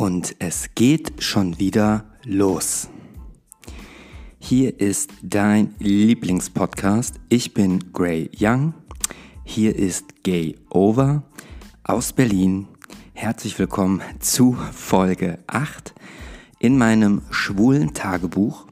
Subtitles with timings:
[0.00, 2.88] Und es geht schon wieder los.
[4.38, 7.20] Hier ist dein Lieblingspodcast.
[7.28, 8.72] Ich bin Gray Young.
[9.44, 11.24] Hier ist Gay Over
[11.84, 12.66] aus Berlin.
[13.12, 15.94] Herzlich willkommen zu Folge 8
[16.60, 18.68] in meinem schwulen Tagebuch,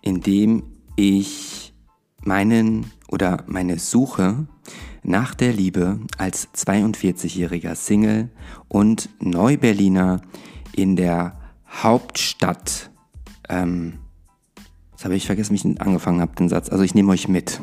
[0.00, 0.62] in dem
[0.94, 1.74] ich
[2.22, 4.46] meinen oder meine Suche
[5.02, 8.30] nach der Liebe als 42-jähriger Single
[8.68, 10.20] und Neuberliner
[10.74, 11.38] in der
[11.82, 12.90] Hauptstadt.
[13.48, 13.98] Ähm,
[14.92, 16.68] das habe ich vergessen, wie ich angefangen habe, den Satz.
[16.70, 17.60] Also ich nehme euch mit.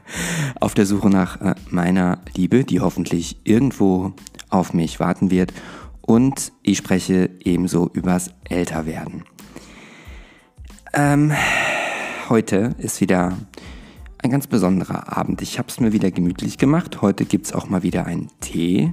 [0.60, 4.12] Auf der Suche nach äh, meiner Liebe, die hoffentlich irgendwo
[4.50, 5.52] auf mich warten wird.
[6.02, 9.24] Und ich spreche ebenso übers Älterwerden.
[10.92, 11.32] Ähm,
[12.28, 13.36] heute ist wieder
[14.22, 15.42] ein ganz besonderer Abend.
[15.42, 17.02] Ich habe es mir wieder gemütlich gemacht.
[17.02, 18.92] Heute gibt es auch mal wieder einen Tee.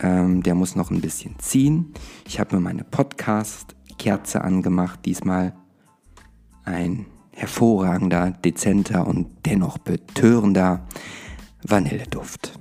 [0.00, 1.92] Ähm, der muss noch ein bisschen ziehen.
[2.26, 5.00] Ich habe mir meine Podcast-Kerze angemacht.
[5.04, 5.54] Diesmal
[6.64, 10.86] ein hervorragender, dezenter und dennoch betörender
[11.62, 12.58] Vanilleduft.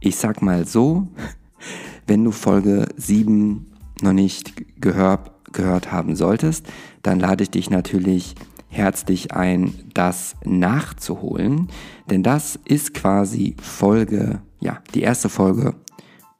[0.00, 1.08] Ich sag mal so,
[2.06, 3.66] wenn du Folge 7
[4.02, 6.66] noch nicht gehört, gehört haben solltest,
[7.02, 8.34] dann lade ich dich natürlich
[8.68, 11.68] herzlich ein, das nachzuholen,
[12.10, 15.74] denn das ist quasi Folge, ja, die erste Folge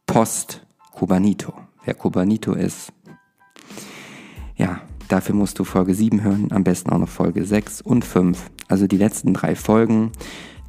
[0.07, 1.53] Post Kubanito.
[1.85, 2.93] Wer Kubanito ist,
[4.57, 8.51] ja, dafür musst du Folge 7 hören, am besten auch noch Folge 6 und 5.
[8.69, 10.13] Also die letzten drei Folgen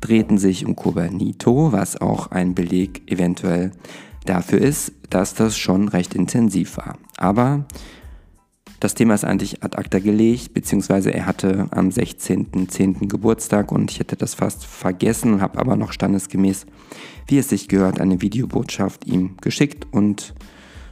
[0.02, 3.72] drehten sich um Kubanito, was auch ein Beleg eventuell
[4.26, 6.98] dafür ist, dass das schon recht intensiv war.
[7.18, 7.66] Aber
[8.84, 13.08] das Thema ist eigentlich ad acta gelegt, beziehungsweise er hatte am 16.10.
[13.08, 16.66] Geburtstag und ich hätte das fast vergessen, habe aber noch standesgemäß
[17.28, 20.34] wie es sich gehört, eine Videobotschaft ihm geschickt und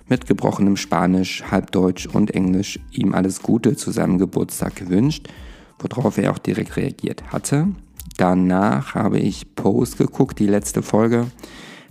[0.07, 5.27] mit gebrochenem Spanisch, Halbdeutsch und Englisch ihm alles Gute zu seinem Geburtstag gewünscht,
[5.79, 7.67] worauf er auch direkt reagiert hatte.
[8.17, 11.27] Danach habe ich Pose geguckt, die letzte Folge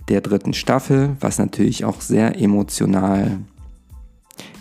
[0.09, 3.39] der dritten Staffel, was natürlich auch sehr emotional,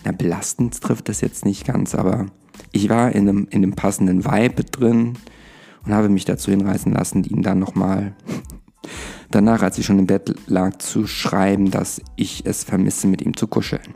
[0.05, 2.27] na belastend trifft das jetzt nicht ganz, aber
[2.73, 5.15] ich war in einem, in einem passenden Vibe drin
[5.85, 8.15] und habe mich dazu hinreißen lassen, ihn dann nochmal
[9.31, 13.37] danach, als ich schon im Bett lag, zu schreiben, dass ich es vermisse, mit ihm
[13.37, 13.95] zu kuscheln.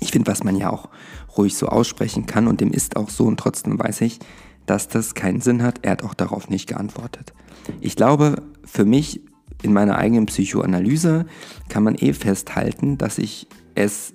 [0.00, 0.88] Ich finde, was man ja auch
[1.36, 4.20] ruhig so aussprechen kann und dem ist auch so und trotzdem weiß ich,
[4.66, 5.80] dass das keinen Sinn hat.
[5.82, 7.32] Er hat auch darauf nicht geantwortet.
[7.80, 9.22] Ich glaube, für mich
[9.62, 11.26] in meiner eigenen Psychoanalyse
[11.68, 14.14] kann man eh festhalten, dass ich es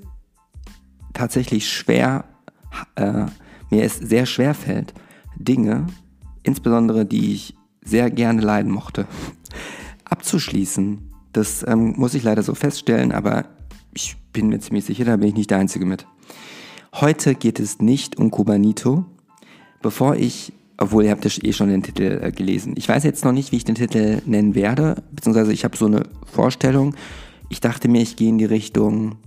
[1.14, 2.26] tatsächlich schwer,
[2.96, 3.26] äh,
[3.70, 4.94] mir es sehr schwer fällt,
[5.36, 5.88] Dinge,
[6.44, 9.08] insbesondere die ich sehr gerne leiden mochte,
[10.06, 11.10] abzuschließen.
[11.32, 13.46] Das ähm, muss ich leider so feststellen, aber
[13.94, 16.06] ich bin mir ziemlich sicher, da bin ich nicht der Einzige mit.
[16.94, 19.06] Heute geht es nicht um Kubanito.
[19.82, 23.26] Bevor ich, obwohl ihr habt ja eh schon den Titel äh, gelesen, ich weiß jetzt
[23.26, 26.96] noch nicht, wie ich den Titel nennen werde, beziehungsweise ich habe so eine Vorstellung.
[27.50, 29.18] Ich dachte mir, ich gehe in die Richtung,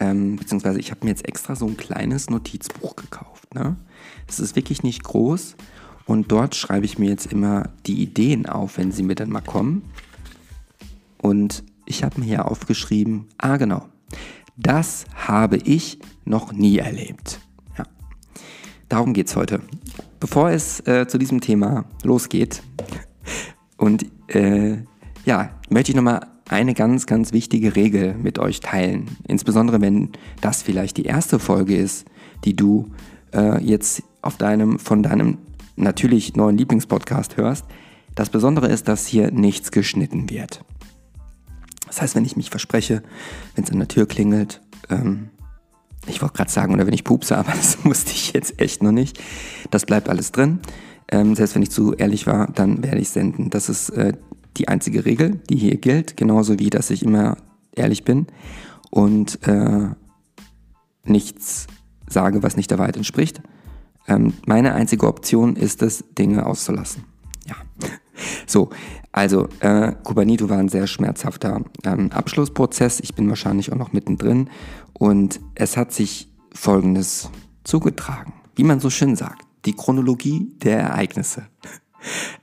[0.00, 3.54] ähm, beziehungsweise ich habe mir jetzt extra so ein kleines Notizbuch gekauft.
[3.54, 3.76] Ne?
[4.28, 5.56] Ist wirklich nicht groß
[6.06, 9.40] und dort schreibe ich mir jetzt immer die Ideen auf, wenn sie mir dann mal
[9.40, 9.82] kommen.
[11.18, 13.88] Und ich habe mir hier aufgeschrieben, ah genau,
[14.56, 17.40] das habe ich noch nie erlebt.
[17.78, 17.84] Ja.
[18.88, 19.62] Darum geht es heute.
[20.20, 22.62] Bevor es äh, zu diesem Thema losgeht,
[23.76, 24.78] und äh,
[25.24, 29.16] ja, möchte ich nochmal eine ganz, ganz wichtige Regel mit euch teilen.
[29.26, 30.10] Insbesondere wenn
[30.40, 32.06] das vielleicht die erste Folge ist,
[32.44, 32.90] die du
[33.32, 35.38] äh, jetzt auf deinem, von deinem
[35.76, 37.64] natürlich neuen Lieblingspodcast hörst.
[38.14, 40.64] Das Besondere ist, dass hier nichts geschnitten wird.
[41.86, 43.02] Das heißt, wenn ich mich verspreche,
[43.54, 44.60] wenn es an der Tür klingelt,
[44.90, 45.30] ähm,
[46.06, 48.92] ich wollte gerade sagen, oder wenn ich pupse, aber das musste ich jetzt echt noch
[48.92, 49.18] nicht.
[49.70, 50.60] Das bleibt alles drin.
[51.08, 53.50] Ähm, selbst wenn ich zu ehrlich war, dann werde ich senden.
[53.50, 54.14] Das ist äh,
[54.56, 57.36] die einzige Regel, die hier gilt, genauso wie, dass ich immer
[57.72, 58.26] ehrlich bin
[58.90, 59.88] und äh,
[61.04, 61.66] nichts
[62.08, 63.42] sage, was nicht der Wahrheit entspricht.
[64.06, 67.04] Ähm, meine einzige Option ist es, Dinge auszulassen.
[67.46, 67.56] Ja.
[68.46, 68.70] So,
[69.10, 73.00] also äh, Kubanito war ein sehr schmerzhafter ähm, Abschlussprozess.
[73.00, 74.50] Ich bin wahrscheinlich auch noch mittendrin.
[74.92, 77.30] Und es hat sich Folgendes
[77.64, 78.34] zugetragen.
[78.54, 81.46] Wie man so schön sagt, die Chronologie der Ereignisse.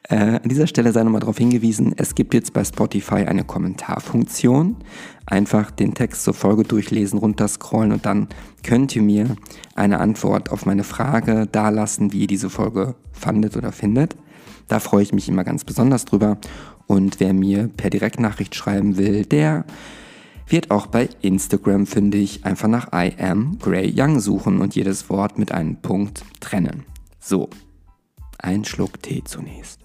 [0.09, 4.77] Äh, an dieser Stelle sei nochmal darauf hingewiesen, es gibt jetzt bei Spotify eine Kommentarfunktion.
[5.25, 8.27] Einfach den Text zur Folge durchlesen, runterscrollen und dann
[8.63, 9.35] könnt ihr mir
[9.75, 14.15] eine Antwort auf meine Frage dalassen, wie ihr diese Folge fandet oder findet.
[14.67, 16.37] Da freue ich mich immer ganz besonders drüber.
[16.87, 19.65] Und wer mir per Direktnachricht schreiben will, der
[20.47, 22.45] wird auch bei Instagram fündig.
[22.45, 26.83] Einfach nach I am Gray Young suchen und jedes Wort mit einem Punkt trennen.
[27.19, 27.49] So,
[28.41, 29.79] ein Schluck Tee zunächst.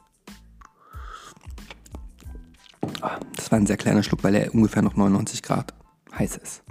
[3.00, 5.75] Ah, das war ein sehr kleiner Schluck, weil er ungefähr noch 99 Grad
[6.17, 6.62] heiß ist.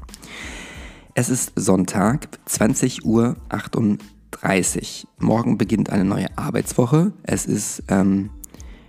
[1.13, 3.37] Es ist Sonntag, 20.38 Uhr.
[5.19, 7.13] Morgen beginnt eine neue Arbeitswoche.
[7.23, 8.31] Es ist, ähm,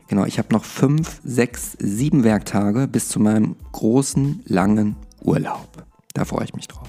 [0.09, 5.85] genau, ich habe noch fünf, sechs, sieben Werktage bis zu meinem großen, langen Urlaub.
[6.15, 6.89] Da freue ich mich drauf.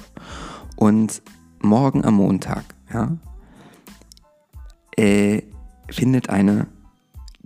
[0.76, 1.22] Und
[1.60, 3.18] morgen am Montag, ja,
[4.98, 5.44] äh,
[5.90, 6.68] findet eine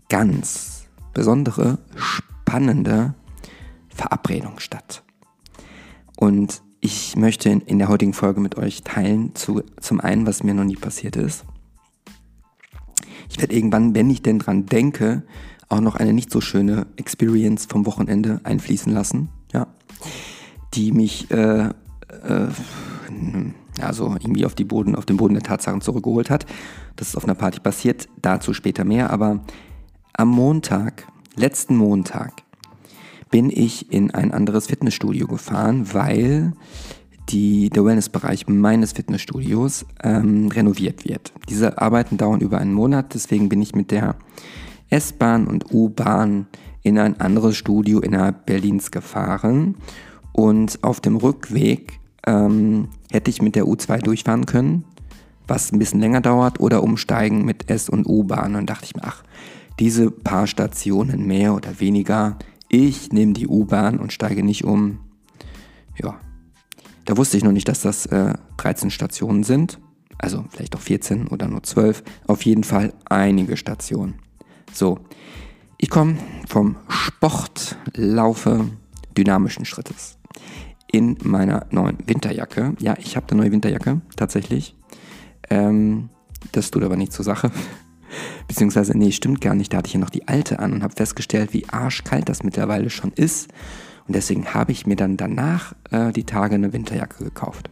[0.09, 3.13] ganz besondere, spannende
[3.89, 5.03] Verabredung statt.
[6.17, 10.53] Und ich möchte in, der heutigen Folge mit euch teilen, zu, zum einen, was mir
[10.53, 11.45] noch nie passiert ist.
[13.29, 15.23] Ich werde irgendwann, wenn ich denn dran denke,
[15.69, 19.67] auch noch eine nicht so schöne Experience vom Wochenende einfließen lassen, ja,
[20.73, 22.47] die mich äh, äh,
[23.79, 26.45] also irgendwie auf, Boden, auf den Boden der Tatsachen zurückgeholt hat.
[26.95, 29.39] Das ist auf einer Party passiert, dazu später mehr, aber
[30.13, 32.43] am Montag, letzten Montag,
[33.29, 36.53] bin ich in ein anderes Fitnessstudio gefahren, weil
[37.29, 41.31] die, der Wellnessbereich meines Fitnessstudios ähm, renoviert wird.
[41.49, 44.15] Diese Arbeiten dauern über einen Monat, deswegen bin ich mit der
[44.89, 46.47] S-Bahn und U-Bahn
[46.83, 49.75] in ein anderes Studio innerhalb Berlins gefahren.
[50.33, 54.83] Und auf dem Rückweg ähm, hätte ich mit der U2 durchfahren können,
[55.51, 58.55] was ein bisschen länger dauert, oder umsteigen mit S- und U-Bahn.
[58.55, 59.23] Und dachte ich mir, ach,
[59.79, 62.37] diese paar Stationen mehr oder weniger
[62.73, 64.99] ich nehme die U-Bahn und steige nicht um.
[66.01, 66.17] Ja,
[67.03, 69.77] da wusste ich noch nicht, dass das äh, 13 Stationen sind.
[70.17, 72.01] Also vielleicht auch 14 oder nur 12.
[72.27, 74.15] Auf jeden Fall einige Stationen.
[74.71, 74.99] So,
[75.77, 78.69] ich komme vom Sport, laufe
[79.17, 80.17] dynamischen Schrittes
[80.89, 82.73] in meiner neuen Winterjacke.
[82.79, 84.77] Ja, ich habe eine neue Winterjacke, tatsächlich.
[85.51, 86.09] Ähm,
[86.53, 87.51] das tut aber nicht zur Sache.
[88.47, 89.71] Beziehungsweise, nee, stimmt gar nicht.
[89.71, 92.89] Da hatte ich ja noch die alte an und habe festgestellt, wie arschkalt das mittlerweile
[92.89, 93.49] schon ist.
[94.07, 97.69] Und deswegen habe ich mir dann danach äh, die Tage eine Winterjacke gekauft.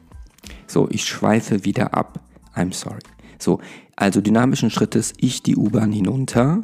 [0.67, 2.19] So, ich schweife wieder ab.
[2.55, 2.99] I'm sorry.
[3.39, 3.59] So,
[3.95, 6.63] also dynamischen Schrittes, ich die U-Bahn hinunter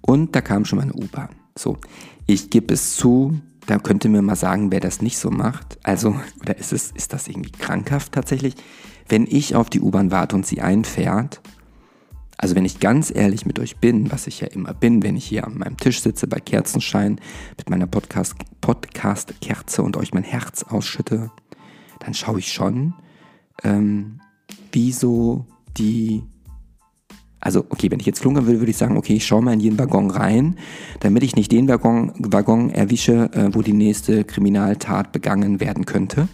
[0.00, 1.30] und da kam schon meine U-Bahn.
[1.56, 1.78] So,
[2.26, 5.78] ich gebe es zu, da könnte mir mal sagen, wer das nicht so macht.
[5.82, 8.54] Also, oder ist es, ist das irgendwie krankhaft tatsächlich?
[9.08, 11.40] Wenn ich auf die U-Bahn warte und sie einfährt,
[12.36, 15.24] also wenn ich ganz ehrlich mit euch bin, was ich ja immer bin, wenn ich
[15.24, 17.20] hier an meinem Tisch sitze bei Kerzenschein
[17.56, 21.30] mit meiner Podcast-Kerze Podcast und euch mein Herz ausschütte,
[22.00, 22.94] dann schaue ich schon,
[23.62, 24.20] ähm,
[24.72, 25.46] wie so
[25.76, 26.22] die...
[27.40, 29.60] Also okay, wenn ich jetzt flunkern würde, würde ich sagen, okay, ich schaue mal in
[29.60, 30.56] jeden Waggon rein,
[31.00, 36.28] damit ich nicht den Waggon, Waggon erwische, äh, wo die nächste Kriminaltat begangen werden könnte.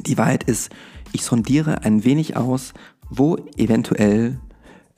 [0.00, 0.70] Die Wahrheit ist,
[1.12, 2.74] ich sondiere ein wenig aus,
[3.08, 4.38] wo eventuell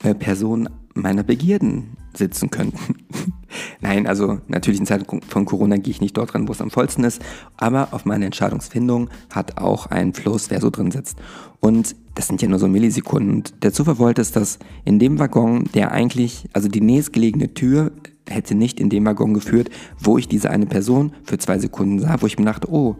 [0.03, 2.95] äh, Personen meiner Begierden sitzen könnten.
[3.81, 6.69] Nein, also natürlich in Zeiten von Corona gehe ich nicht dort dran, wo es am
[6.69, 7.21] vollsten ist,
[7.57, 11.17] aber auf meine Entscheidungsfindung hat auch Einfluss, wer so drin sitzt.
[11.59, 13.35] Und das sind ja nur so Millisekunden.
[13.35, 17.91] Und der Zufall wollte es, dass in dem Waggon, der eigentlich, also die nächstgelegene Tür
[18.27, 22.21] hätte nicht in dem Waggon geführt, wo ich diese eine Person für zwei Sekunden sah,
[22.21, 22.95] wo ich mir dachte, oh,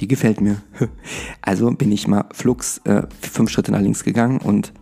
[0.00, 0.62] die gefällt mir.
[1.42, 4.72] Also bin ich mal flugs äh, fünf Schritte nach links gegangen und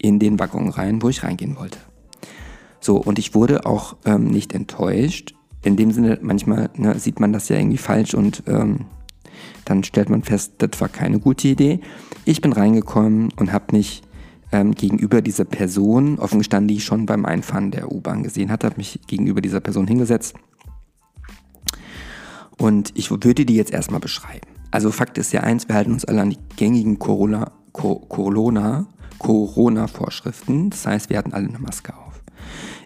[0.00, 1.78] in den Waggon rein, wo ich reingehen wollte.
[2.80, 5.34] So, und ich wurde auch ähm, nicht enttäuscht.
[5.62, 8.86] In dem Sinne, manchmal ne, sieht man das ja irgendwie falsch und ähm,
[9.64, 11.80] dann stellt man fest, das war keine gute Idee.
[12.24, 14.02] Ich bin reingekommen und habe mich
[14.52, 18.66] ähm, gegenüber dieser Person, offen gestanden, die ich schon beim Einfahren der U-Bahn gesehen hatte,
[18.66, 20.34] habe mich gegenüber dieser Person hingesetzt.
[22.56, 24.49] Und ich würde die jetzt erstmal beschreiben.
[24.70, 28.86] Also Fakt ist ja eins, wir halten uns alle an die gängigen Corona, Corona
[29.20, 30.70] Corona-Vorschriften.
[30.70, 32.20] Das heißt, wir hatten alle eine Maske auf.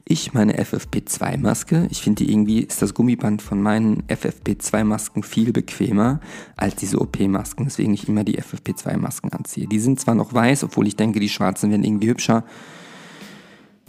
[0.05, 1.87] Ich meine FFP2-Maske.
[1.91, 6.21] Ich finde irgendwie ist das Gummiband von meinen FFP2-Masken viel bequemer
[6.57, 9.67] als diese OP-Masken, deswegen ich immer die FFP2-Masken anziehe.
[9.67, 12.45] Die sind zwar noch weiß, obwohl ich denke, die schwarzen werden irgendwie hübscher.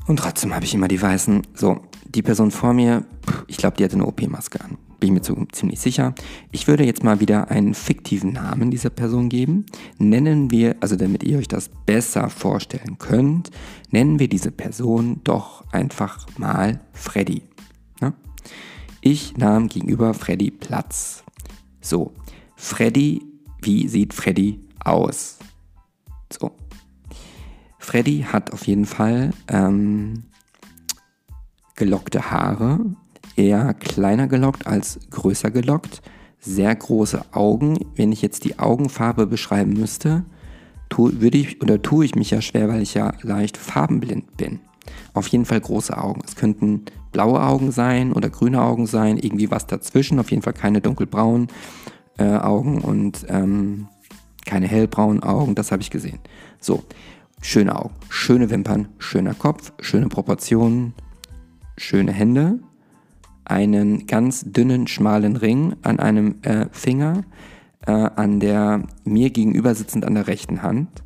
[0.07, 1.41] Und trotzdem habe ich immer die weißen.
[1.55, 3.03] So, die Person vor mir,
[3.47, 6.15] ich glaube, die hatte eine OP-Maske an bin ich mir zu, ziemlich sicher.
[6.51, 9.67] Ich würde jetzt mal wieder einen fiktiven Namen dieser Person geben.
[9.99, 13.51] Nennen wir, also damit ihr euch das besser vorstellen könnt,
[13.91, 17.43] nennen wir diese Person doch einfach mal Freddy.
[18.01, 18.13] Ja?
[19.01, 21.23] Ich nahm gegenüber Freddy Platz.
[21.81, 22.13] So,
[22.55, 23.21] Freddy,
[23.61, 25.37] wie sieht Freddy aus?
[26.33, 26.51] So.
[27.77, 30.23] Freddy hat auf jeden Fall ähm,
[31.75, 32.79] gelockte Haare,
[33.35, 36.01] eher kleiner gelockt als größer gelockt,
[36.39, 37.77] sehr große Augen.
[37.95, 40.23] Wenn ich jetzt die Augenfarbe beschreiben müsste,
[40.89, 44.59] tu, würde ich oder tue ich mich ja schwer, weil ich ja leicht farbenblind bin.
[45.13, 46.21] Auf jeden Fall große Augen.
[46.25, 50.19] Es könnten blaue Augen sein oder grüne Augen sein, irgendwie was dazwischen.
[50.19, 51.47] Auf jeden Fall keine dunkelbraunen
[52.17, 53.87] äh, Augen und ähm,
[54.45, 55.55] keine hellbraunen Augen.
[55.55, 56.19] Das habe ich gesehen.
[56.59, 56.83] So,
[57.41, 60.93] schöne Augen, schöne Wimpern, schöner Kopf, schöne Proportionen,
[61.77, 62.59] schöne Hände,
[63.45, 67.23] einen ganz dünnen, schmalen Ring an einem äh, Finger,
[67.85, 71.03] äh, an der mir gegenüber sitzend an der rechten Hand.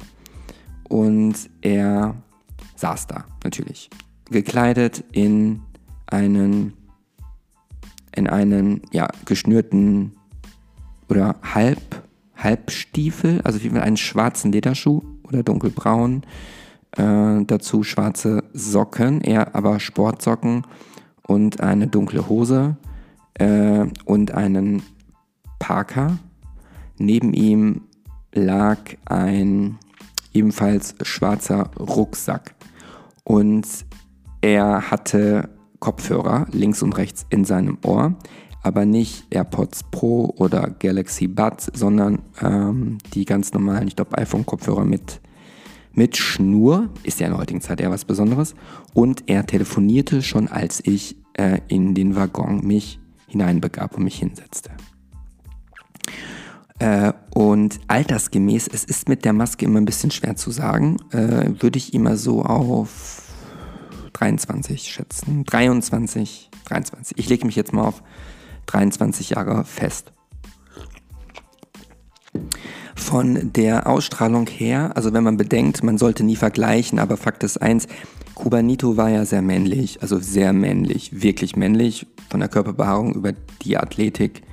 [0.88, 2.16] Und er
[2.76, 3.90] saß da, natürlich.
[4.32, 5.62] Gekleidet in
[6.08, 6.74] einen,
[8.16, 10.14] in einen, ja, geschnürten
[11.10, 12.04] oder halb,
[12.36, 16.24] Halbstiefel, also wie einen schwarzen Lederschuh oder dunkelbraun.
[16.92, 20.64] Äh, dazu schwarze Socken, eher aber Sportsocken
[21.30, 22.76] und eine dunkle Hose
[23.36, 24.82] äh, und einen
[25.60, 26.18] Parker.
[26.98, 27.82] Neben ihm
[28.34, 29.78] lag ein
[30.34, 32.56] ebenfalls schwarzer Rucksack
[33.24, 33.68] und
[34.42, 38.16] er hatte Kopfhörer links und rechts in seinem Ohr,
[38.64, 44.84] aber nicht AirPods Pro oder Galaxy Buds, sondern ähm, die ganz normalen, ich glaube, iPhone-Kopfhörer
[44.84, 45.22] mit
[46.00, 48.56] mit Schnur, ist ja in der heutigen Zeit eher was Besonderes.
[48.94, 54.72] Und er telefonierte schon, als ich äh, in den Waggon mich hineinbegab und mich hinsetzte.
[56.80, 61.50] Äh, und altersgemäß, es ist mit der Maske immer ein bisschen schwer zu sagen, äh,
[61.60, 63.24] würde ich immer so auf
[64.14, 65.44] 23 schätzen.
[65.44, 67.18] 23, 23.
[67.18, 68.04] Ich lege mich jetzt mal auf
[68.68, 70.14] 23 Jahre fest
[73.00, 77.62] von der Ausstrahlung her, also wenn man bedenkt, man sollte nie vergleichen, aber Fakt ist
[77.62, 77.88] eins,
[78.36, 82.08] Cubanito war ja sehr männlich, also sehr männlich, wirklich männlich.
[82.30, 84.44] Von der Körperbehaarung über die Athletik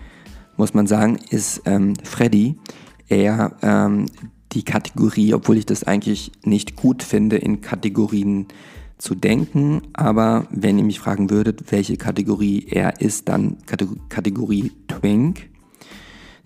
[0.57, 2.57] muss man sagen, ist ähm, Freddy
[3.09, 4.07] eher ähm,
[4.53, 8.47] die Kategorie, obwohl ich das eigentlich nicht gut finde, in Kategorien
[8.99, 9.83] zu denken.
[9.93, 13.59] Aber wenn ihr mich fragen würdet, welche Kategorie er ist, dann
[14.09, 15.51] Kategorie Twink.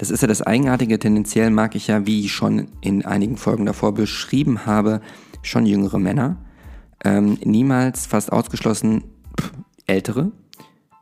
[0.01, 0.99] Das ist ja das Eigenartige.
[0.99, 5.03] Tendenziell mag ich ja, wie ich schon in einigen Folgen davor beschrieben habe,
[5.43, 6.39] schon jüngere Männer.
[7.05, 9.05] Ähm, niemals fast ausgeschlossen
[9.39, 9.53] pff,
[9.87, 10.33] ältere.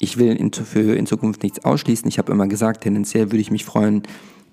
[0.00, 2.08] Ich will in, für in Zukunft nichts ausschließen.
[2.08, 4.02] Ich habe immer gesagt, tendenziell würde ich mich freuen,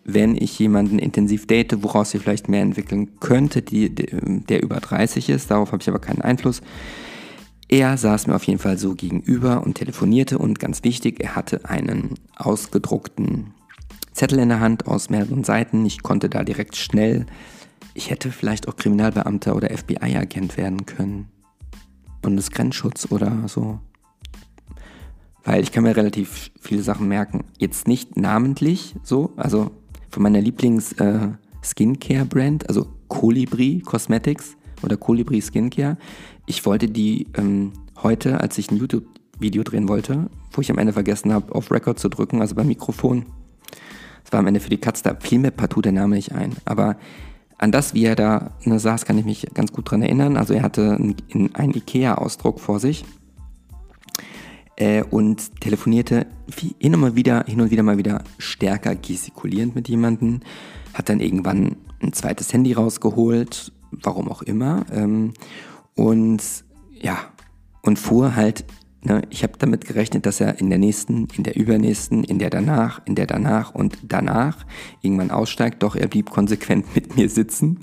[0.04, 5.30] wenn ich jemanden intensiv date, woraus sie vielleicht mehr entwickeln könnte, die, der über 30
[5.30, 5.50] ist.
[5.50, 6.62] Darauf habe ich aber keinen Einfluss.
[7.68, 11.68] Er saß mir auf jeden Fall so gegenüber und telefonierte und ganz wichtig, er hatte
[11.68, 13.56] einen ausgedruckten
[14.16, 15.86] Zettel in der Hand aus mehreren Seiten.
[15.86, 17.26] Ich konnte da direkt schnell,
[17.94, 21.28] ich hätte vielleicht auch Kriminalbeamter oder FBI-Agent werden können.
[22.22, 23.80] Bundesgrenzschutz oder so.
[25.44, 27.44] Weil ich kann mir relativ viele Sachen merken.
[27.60, 29.70] Jetzt nicht namentlich so, also
[30.10, 35.98] von meiner Lieblings-Skincare-Brand, äh, also Colibri Cosmetics oder Colibri Skincare.
[36.46, 40.94] Ich wollte die ähm, heute, als ich ein YouTube-Video drehen wollte, wo ich am Ende
[40.94, 43.26] vergessen habe, auf Record zu drücken, also beim Mikrofon,
[44.26, 46.56] das war am Ende für die Katz, da fiel mir partout der Name nicht ein.
[46.66, 46.98] Aber
[47.60, 50.36] an das, wie er da ne, saß, kann ich mich ganz gut dran erinnern.
[50.36, 53.06] Also er hatte einen, einen Ikea-Ausdruck vor sich
[54.78, 56.26] äh, und telefonierte
[56.80, 60.40] hin, und wieder, hin und wieder mal wieder stärker gestikulierend mit jemandem.
[60.96, 64.88] Hat dann irgendwann ein zweites Handy rausgeholt, warum auch immer.
[64.92, 65.34] Ähm,
[65.94, 66.42] und
[66.92, 67.20] ja,
[67.84, 68.66] und fuhr halt
[69.06, 72.50] Ne, ich habe damit gerechnet, dass er in der nächsten, in der übernächsten, in der
[72.50, 74.66] danach, in der danach und danach
[75.04, 75.84] irgendwann aussteigt.
[75.84, 77.80] Doch er blieb konsequent mit mir sitzen.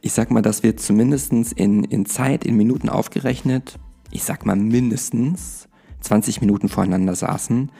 [0.00, 3.78] Ich sag mal, dass wir zumindest in, in Zeit, in Minuten aufgerechnet,
[4.10, 5.68] ich sag mal mindestens
[6.00, 7.70] 20 Minuten voreinander saßen.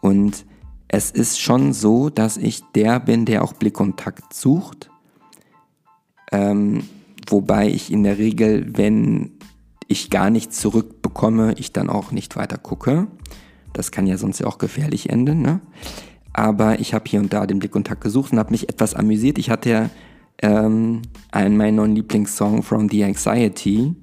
[0.00, 0.46] Und
[0.86, 4.90] es ist schon so, dass ich der bin, der auch Blickkontakt sucht.
[6.30, 6.84] Ähm,
[7.28, 9.32] wobei ich in der Regel, wenn
[9.88, 13.08] ich gar nichts zurückbekomme, ich dann auch nicht weiter gucke.
[13.72, 15.42] Das kann ja sonst ja auch gefährlich enden.
[15.42, 15.60] Ne?
[16.32, 19.38] Aber ich habe hier und da den Blickkontakt gesucht und habe mich etwas amüsiert.
[19.38, 19.90] Ich hatte ja
[20.42, 21.02] ähm,
[21.32, 23.94] einen meiner neuen Lieblingssong From the Anxiety,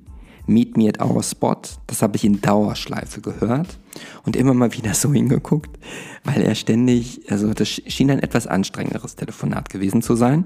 [0.48, 1.62] Meet Me at Our Spot.
[1.88, 3.80] Das habe ich in Dauerschleife gehört
[4.24, 5.80] und immer mal wieder so hingeguckt,
[6.24, 10.46] weil er ständig, also das schien ein etwas anstrengenderes Telefonat gewesen zu sein.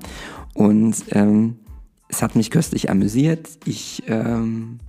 [0.54, 1.60] Und ähm,
[2.10, 3.48] es hat mich köstlich amüsiert.
[3.66, 4.80] Ich ähm,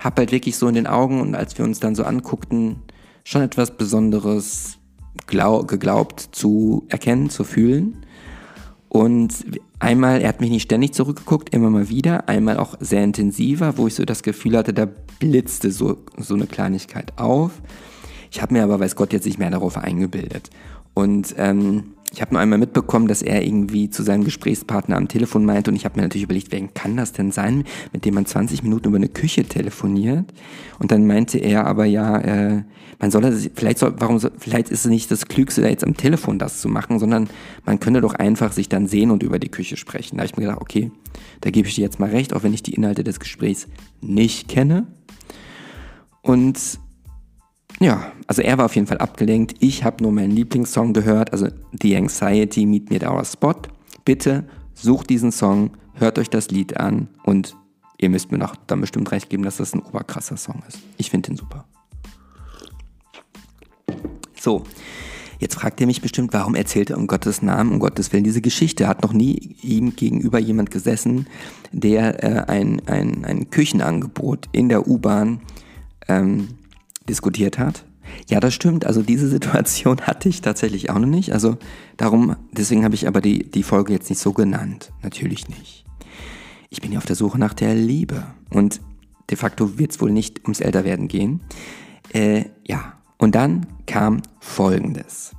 [0.00, 2.82] habe halt wirklich so in den Augen und als wir uns dann so anguckten,
[3.24, 4.78] schon etwas Besonderes
[5.26, 8.04] glaub, geglaubt zu erkennen, zu fühlen.
[8.88, 9.44] Und
[9.78, 13.86] einmal, er hat mich nicht ständig zurückgeguckt, immer mal wieder, einmal auch sehr intensiver, wo
[13.86, 14.88] ich so das Gefühl hatte, da
[15.20, 17.52] blitzte so, so eine Kleinigkeit auf.
[18.32, 20.50] Ich habe mir aber, weiß Gott, jetzt nicht mehr darauf eingebildet.
[20.94, 25.44] Und ähm, ich habe nur einmal mitbekommen, dass er irgendwie zu seinem Gesprächspartner am Telefon
[25.44, 28.26] meinte und ich habe mir natürlich überlegt, wer kann das denn sein, mit dem man
[28.26, 30.32] 20 Minuten über eine Küche telefoniert?
[30.80, 32.62] Und dann meinte er aber ja, äh,
[32.98, 35.84] man soll das, vielleicht soll, warum soll, vielleicht ist es nicht das Klügste, da jetzt
[35.84, 37.30] am Telefon das zu machen, sondern
[37.64, 40.16] man könnte doch einfach sich dann sehen und über die Küche sprechen.
[40.16, 40.90] Da habe ich mir gedacht, okay,
[41.40, 43.68] da gebe ich dir jetzt mal recht, auch wenn ich die Inhalte des Gesprächs
[44.00, 44.88] nicht kenne.
[46.22, 46.58] Und
[47.80, 49.56] ja, also er war auf jeden Fall abgelenkt.
[49.60, 51.48] Ich habe nur meinen Lieblingssong gehört, also
[51.80, 53.54] The Anxiety Meet Me at Our Spot.
[54.04, 54.44] Bitte
[54.74, 57.56] sucht diesen Song, hört euch das Lied an und
[57.98, 60.78] ihr müsst mir noch dann bestimmt recht geben, dass das ein oberkrasser Song ist.
[60.98, 61.64] Ich finde den super.
[64.38, 64.64] So,
[65.38, 68.42] jetzt fragt ihr mich bestimmt, warum erzählt er um Gottes Namen, um Gottes Willen diese
[68.42, 68.88] Geschichte?
[68.88, 71.26] Hat noch nie ihm gegenüber jemand gesessen,
[71.72, 75.40] der äh, ein, ein, ein Küchenangebot in der U-Bahn
[76.08, 76.48] ähm,
[77.10, 77.84] diskutiert hat.
[78.28, 78.86] Ja, das stimmt.
[78.86, 81.32] Also diese Situation hatte ich tatsächlich auch noch nicht.
[81.32, 81.58] Also
[81.96, 84.92] darum, deswegen habe ich aber die, die Folge jetzt nicht so genannt.
[85.02, 85.84] Natürlich nicht.
[86.70, 88.24] Ich bin ja auf der Suche nach der Liebe.
[88.50, 88.80] Und
[89.28, 91.40] de facto wird es wohl nicht ums Älterwerden gehen.
[92.12, 95.32] Äh, ja, und dann kam Folgendes.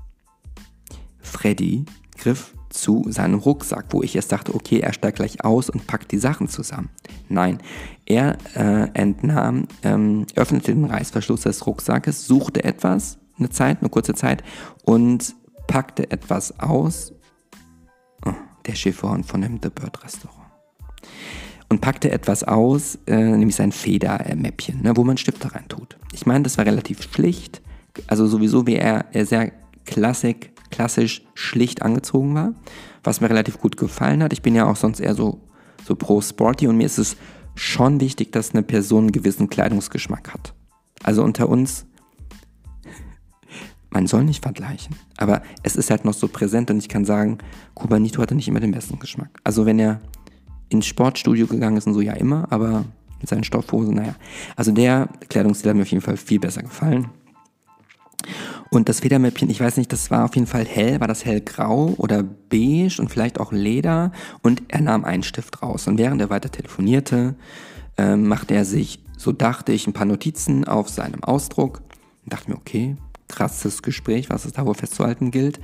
[1.19, 1.85] Freddy
[2.17, 6.11] griff zu seinem Rucksack, wo ich erst dachte, okay, er steigt gleich aus und packt
[6.11, 6.89] die Sachen zusammen.
[7.29, 7.59] Nein,
[8.05, 14.13] er äh, entnahm, ähm, öffnete den Reißverschluss des Rucksackes, suchte etwas, eine Zeit, eine kurze
[14.13, 14.43] Zeit
[14.83, 15.35] und
[15.67, 17.13] packte etwas aus.
[18.25, 18.33] Oh,
[18.65, 20.39] der Chiffon von dem The Bird Restaurant.
[21.69, 25.97] Und packte etwas aus, äh, nämlich sein Federmäppchen, ne, wo man Stifte reintut.
[26.11, 27.61] Ich meine, das war relativ schlicht,
[28.07, 29.51] also sowieso wie er, er sehr
[29.85, 32.53] klassik, klassisch schlicht angezogen war,
[33.03, 34.33] was mir relativ gut gefallen hat.
[34.33, 35.41] Ich bin ja auch sonst eher so,
[35.85, 37.17] so pro Sporty und mir ist es
[37.55, 40.53] schon wichtig, dass eine Person einen gewissen Kleidungsgeschmack hat.
[41.03, 41.85] Also unter uns,
[43.89, 47.39] man soll nicht vergleichen, aber es ist halt noch so präsent und ich kann sagen,
[47.73, 49.29] Kubanito hatte nicht immer den besten Geschmack.
[49.43, 50.01] Also wenn er
[50.69, 52.85] ins Sportstudio gegangen ist und so, ja immer, aber
[53.19, 54.15] mit seinen Stoffhosen, naja.
[54.55, 57.09] Also der Kleidungsstil hat mir auf jeden Fall viel besser gefallen.
[58.73, 61.93] Und das Federmäppchen, ich weiß nicht, das war auf jeden Fall hell, war das hellgrau
[61.97, 64.13] oder beige und vielleicht auch Leder.
[64.43, 65.87] Und er nahm einen Stift raus.
[65.87, 67.35] Und während er weiter telefonierte,
[67.97, 71.81] äh, machte er sich, so dachte ich, ein paar Notizen auf seinem Ausdruck.
[72.23, 72.95] Und dachte mir, okay,
[73.27, 75.59] krasses Gespräch, was es da wohl festzuhalten gilt.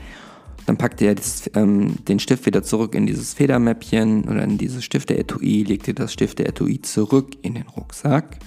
[0.65, 4.83] Dann packte er dieses, ähm, den Stift wieder zurück in dieses Federmäppchen oder in dieses
[4.83, 8.37] Stifte-Etui, legte das Stifte-Etui zurück in den Rucksack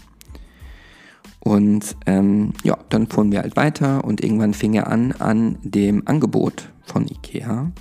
[1.41, 6.07] und ähm, ja, dann fuhren wir halt weiter und irgendwann fing er an, an dem
[6.07, 7.73] Angebot von Ikea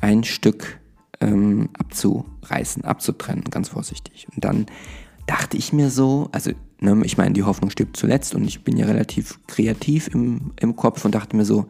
[0.00, 0.80] ein Stück
[1.20, 4.28] ähm, abzureißen, abzutrennen, ganz vorsichtig.
[4.34, 4.66] Und dann
[5.26, 8.76] dachte ich mir so, also ne, ich meine, die Hoffnung stirbt zuletzt und ich bin
[8.76, 11.66] ja relativ kreativ im, im Kopf und dachte mir so,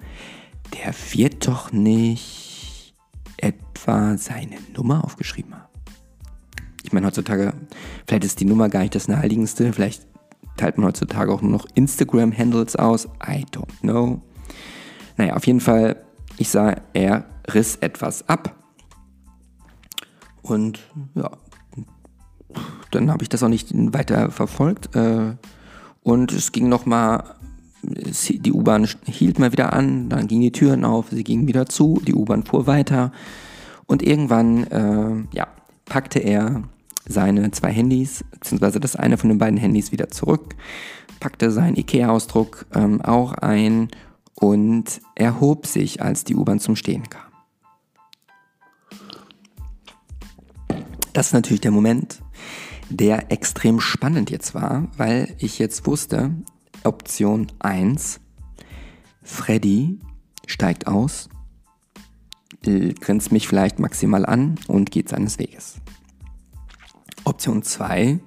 [0.74, 2.94] der wird doch nicht
[3.36, 5.68] etwa seine Nummer aufgeschrieben haben.
[6.82, 7.54] Ich meine, heutzutage,
[8.06, 10.06] vielleicht ist die Nummer gar nicht das naheliegendste, vielleicht
[10.56, 13.06] teilt man heutzutage auch nur noch Instagram-Handles aus.
[13.26, 14.20] I don't know.
[15.16, 15.96] Naja, auf jeden Fall,
[16.38, 18.56] ich sah, er riss etwas ab.
[20.42, 20.80] Und
[21.14, 21.30] ja,
[22.90, 24.94] dann habe ich das auch nicht weiter verfolgt.
[24.94, 25.36] Äh,
[26.02, 27.34] und es ging nochmal,
[27.82, 32.00] die U-Bahn hielt mal wieder an, dann gingen die Türen auf, sie gingen wieder zu,
[32.06, 33.12] die U-Bahn fuhr weiter.
[33.86, 35.48] Und irgendwann, äh, ja,
[35.86, 36.62] packte er
[37.06, 40.54] seine zwei Handys, beziehungsweise das eine von den beiden Handys wieder zurück,
[41.20, 43.88] packte seinen IKEA-Ausdruck ähm, auch ein
[44.34, 47.22] und erhob sich, als die U-Bahn zum Stehen kam.
[51.12, 52.20] Das ist natürlich der Moment,
[52.90, 56.32] der extrem spannend jetzt war, weil ich jetzt wusste,
[56.82, 58.20] Option 1,
[59.22, 60.00] Freddy
[60.46, 61.28] steigt aus,
[62.62, 65.76] grinst mich vielleicht maximal an und geht seines Weges.
[67.34, 68.20] Option 2.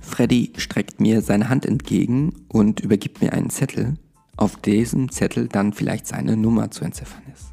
[0.00, 3.94] Freddy streckt mir seine Hand entgegen und übergibt mir einen Zettel,
[4.36, 7.52] auf diesem Zettel dann vielleicht seine Nummer zu entziffern ist.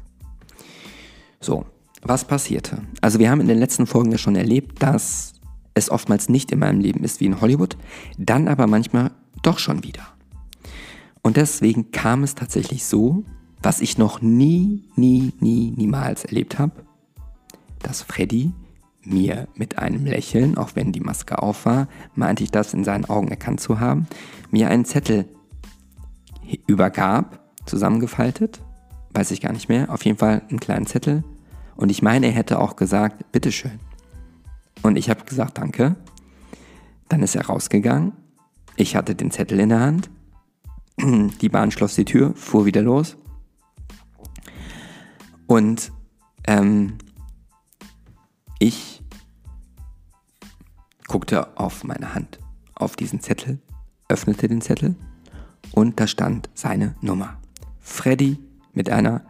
[1.40, 1.64] So,
[2.02, 2.82] was passierte?
[3.00, 5.34] Also wir haben in den letzten Folgen ja schon erlebt, dass
[5.74, 7.76] es oftmals nicht in meinem Leben ist wie in Hollywood,
[8.18, 10.08] dann aber manchmal doch schon wieder.
[11.22, 13.22] Und deswegen kam es tatsächlich so,
[13.62, 16.72] was ich noch nie, nie, nie, niemals erlebt habe,
[17.78, 18.50] dass Freddy
[19.08, 23.04] mir mit einem Lächeln, auch wenn die Maske auf war, meinte ich das in seinen
[23.06, 24.06] Augen erkannt zu haben,
[24.50, 25.26] mir einen Zettel
[26.66, 28.60] übergab, zusammengefaltet,
[29.12, 31.24] weiß ich gar nicht mehr, auf jeden Fall einen kleinen Zettel.
[31.76, 33.78] Und ich meine, er hätte auch gesagt, bitteschön.
[34.82, 35.96] Und ich habe gesagt, danke.
[37.08, 38.12] Dann ist er rausgegangen.
[38.76, 40.10] Ich hatte den Zettel in der Hand.
[41.40, 43.16] Die Bahn schloss die Tür, fuhr wieder los.
[45.46, 45.92] Und
[46.46, 46.98] ähm,
[48.58, 48.97] ich
[51.08, 52.38] guckte auf meine Hand,
[52.74, 53.58] auf diesen Zettel,
[54.08, 54.94] öffnete den Zettel
[55.72, 57.38] und da stand seine Nummer.
[57.80, 58.38] Freddy
[58.72, 59.22] mit einer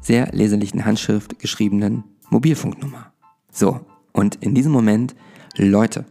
[0.00, 3.12] sehr leserlichen Handschrift geschriebenen Mobilfunknummer.
[3.50, 3.80] So,
[4.12, 5.14] und in diesem Moment,
[5.56, 6.04] Leute,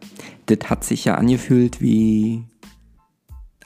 [0.47, 2.45] das hat sich ja angefühlt wie,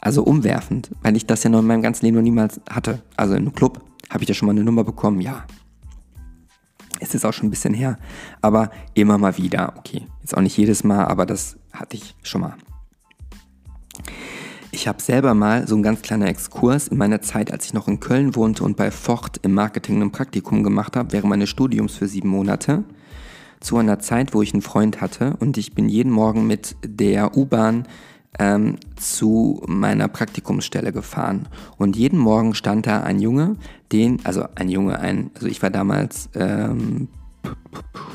[0.01, 3.01] also umwerfend, weil ich das ja noch in meinem ganzen Leben noch niemals hatte.
[3.15, 5.45] Also im Club habe ich da schon mal eine Nummer bekommen, ja.
[6.99, 7.97] Es ist auch schon ein bisschen her,
[8.41, 10.07] aber immer mal wieder, okay.
[10.21, 12.55] Jetzt auch nicht jedes Mal, aber das hatte ich schon mal.
[14.71, 17.87] Ich habe selber mal so ein ganz kleiner Exkurs in meiner Zeit, als ich noch
[17.87, 21.95] in Köln wohnte und bei Ford im Marketing ein Praktikum gemacht habe, während meines Studiums
[21.95, 22.83] für sieben Monate.
[23.59, 27.35] Zu einer Zeit, wo ich einen Freund hatte und ich bin jeden Morgen mit der
[27.35, 27.87] U-Bahn
[28.39, 31.47] ähm, zu meiner Praktikumsstelle gefahren.
[31.77, 33.55] Und jeden Morgen stand da ein Junge,
[33.91, 37.07] den, also ein Junge, ein, also ich war damals ähm,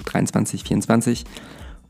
[0.06, 1.24] 23, 24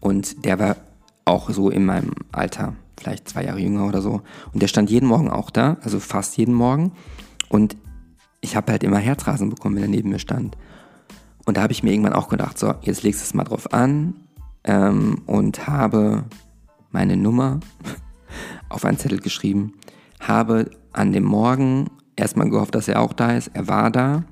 [0.00, 0.76] und der war
[1.24, 4.22] auch so in meinem Alter vielleicht zwei Jahre jünger oder so.
[4.52, 6.92] Und der stand jeden Morgen auch da, also fast jeden Morgen.
[7.48, 7.76] Und
[8.40, 10.56] ich habe halt immer Herzrasen bekommen, wenn er neben mir stand.
[11.44, 13.72] Und da habe ich mir irgendwann auch gedacht, so, jetzt legst du es mal drauf
[13.72, 14.14] an
[14.64, 16.24] ähm, und habe
[16.90, 17.60] meine Nummer
[18.68, 19.74] auf einen Zettel geschrieben,
[20.20, 23.50] habe an dem Morgen erstmal gehofft, dass er auch da ist.
[23.54, 24.24] Er war da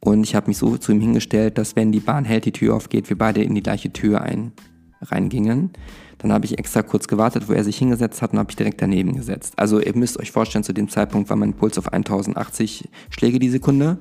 [0.00, 2.74] und ich habe mich so zu ihm hingestellt, dass wenn die Bahn hält, die Tür
[2.74, 4.52] aufgeht, wir beide in die gleiche Tür ein,
[5.00, 5.70] reingingen.
[6.18, 8.80] Dann habe ich extra kurz gewartet, wo er sich hingesetzt hat und habe ich direkt
[8.80, 9.54] daneben gesetzt.
[9.56, 13.50] Also ihr müsst euch vorstellen, zu dem Zeitpunkt war mein Puls auf 1080 Schläge die
[13.50, 13.98] Sekunde.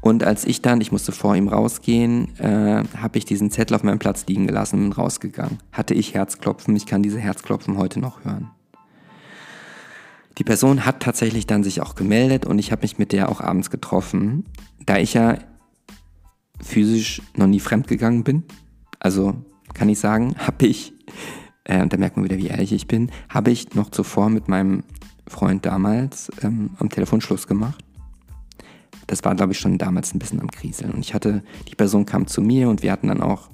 [0.00, 3.82] Und als ich dann, ich musste vor ihm rausgehen, äh, habe ich diesen Zettel auf
[3.82, 5.58] meinem Platz liegen gelassen und bin rausgegangen.
[5.72, 8.50] Hatte ich Herzklopfen, ich kann diese Herzklopfen heute noch hören.
[10.38, 13.40] Die Person hat tatsächlich dann sich auch gemeldet und ich habe mich mit der auch
[13.40, 14.44] abends getroffen,
[14.84, 15.38] da ich ja
[16.60, 18.44] physisch noch nie fremdgegangen bin.
[18.98, 19.34] Also
[19.74, 20.92] kann ich sagen, habe ich,
[21.64, 24.84] äh, da merkt man wieder, wie ehrlich ich bin, habe ich noch zuvor mit meinem
[25.26, 27.82] Freund damals ähm, am Telefon Schluss gemacht.
[29.06, 30.90] Das war, glaube ich, schon damals ein bisschen am Kriseln.
[30.90, 33.48] Und ich hatte, die Person kam zu mir und wir hatten dann auch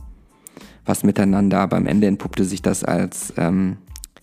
[0.84, 3.76] was miteinander, aber am Ende entpuppte sich das als, ähm,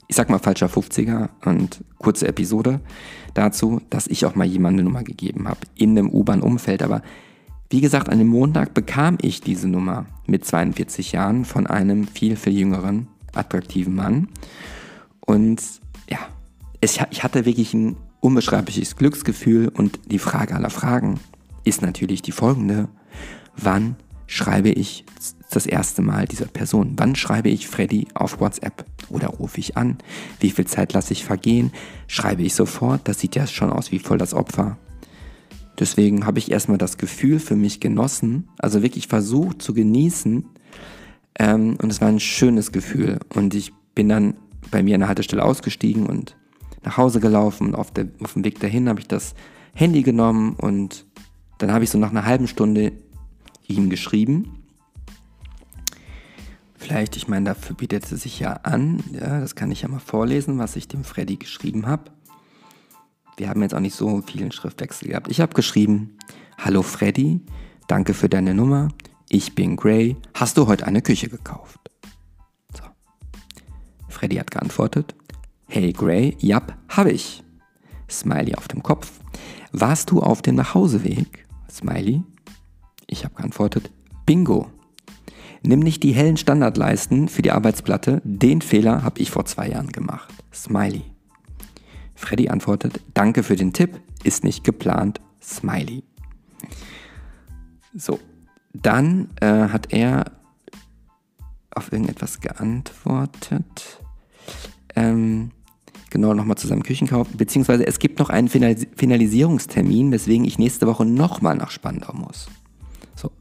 [0.09, 2.81] ich sag mal, falscher 50er und kurze Episode
[3.35, 6.81] dazu, dass ich auch mal jemandem eine Nummer gegeben habe in einem U-Bahn-Umfeld.
[6.81, 7.03] Aber
[7.69, 12.35] wie gesagt, an dem Montag bekam ich diese Nummer mit 42 Jahren von einem viel,
[12.35, 14.29] viel jüngeren, attraktiven Mann.
[15.19, 15.61] Und
[16.09, 16.17] ja,
[16.81, 21.19] es, ich hatte wirklich ein unbeschreibliches Glücksgefühl und die Frage aller Fragen
[21.65, 22.89] ist natürlich die folgende.
[23.55, 23.95] Wann
[24.25, 25.05] schreibe ich
[25.55, 26.93] das erste Mal dieser Person?
[26.97, 28.85] Wann schreibe ich Freddy auf WhatsApp?
[29.09, 29.97] Oder rufe ich an?
[30.39, 31.71] Wie viel Zeit lasse ich vergehen?
[32.07, 33.07] Schreibe ich sofort?
[33.07, 34.77] Das sieht ja schon aus wie voll das Opfer.
[35.79, 40.45] Deswegen habe ich erstmal das Gefühl für mich genossen, also wirklich versucht zu genießen.
[41.39, 43.19] Ähm, und es war ein schönes Gefühl.
[43.33, 44.35] Und ich bin dann
[44.71, 46.35] bei mir an der Haltestelle ausgestiegen und
[46.83, 47.67] nach Hause gelaufen.
[47.67, 49.35] Und auf, der, auf dem Weg dahin habe ich das
[49.73, 51.05] Handy genommen und
[51.57, 52.91] dann habe ich so nach einer halben Stunde
[53.67, 54.58] ihm geschrieben.
[56.79, 59.03] Vielleicht, ich meine, dafür bietet es sich ja an.
[59.11, 62.09] Ja, das kann ich ja mal vorlesen, was ich dem Freddy geschrieben habe.
[63.35, 65.27] Wir haben jetzt auch nicht so vielen Schriftwechsel gehabt.
[65.29, 66.17] Ich habe geschrieben,
[66.57, 67.41] Hallo Freddy,
[67.87, 68.87] danke für deine Nummer.
[69.27, 70.15] Ich bin Gray.
[70.33, 71.79] Hast du heute eine Küche gekauft?
[72.73, 72.83] So.
[74.07, 75.13] Freddy hat geantwortet,
[75.67, 77.43] Hey Gray, jap, habe ich.
[78.09, 79.11] Smiley auf dem Kopf.
[79.73, 81.45] Warst du auf dem Nachhauseweg?
[81.69, 82.23] Smiley.
[83.05, 83.91] Ich habe geantwortet,
[84.25, 84.71] Bingo.
[85.61, 88.21] Nimm nicht die hellen Standardleisten für die Arbeitsplatte.
[88.23, 90.33] Den Fehler habe ich vor zwei Jahren gemacht.
[90.53, 91.03] Smiley.
[92.15, 96.03] Freddy antwortet, danke für den Tipp, ist nicht geplant, Smiley.
[97.95, 98.19] So,
[98.73, 100.31] dann äh, hat er
[101.71, 104.01] auf irgendetwas geantwortet.
[104.95, 105.51] Ähm,
[106.09, 107.29] genau, nochmal zu seinem Küchenkauf.
[107.29, 112.47] Beziehungsweise es gibt noch einen Finalis Finalisierungstermin, weswegen ich nächste Woche nochmal nach Spandau muss.
[113.15, 113.31] So,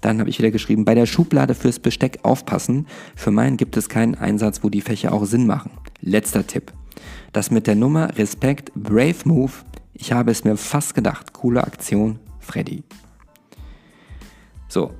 [0.00, 2.86] dann habe ich wieder geschrieben, bei der Schublade fürs Besteck aufpassen.
[3.16, 5.70] Für meinen gibt es keinen Einsatz, wo die Fächer auch Sinn machen.
[6.00, 6.72] Letzter Tipp.
[7.32, 9.52] Das mit der Nummer Respekt, Brave Move.
[9.94, 11.32] Ich habe es mir fast gedacht.
[11.32, 12.84] Coole Aktion, Freddy.
[14.68, 14.92] So,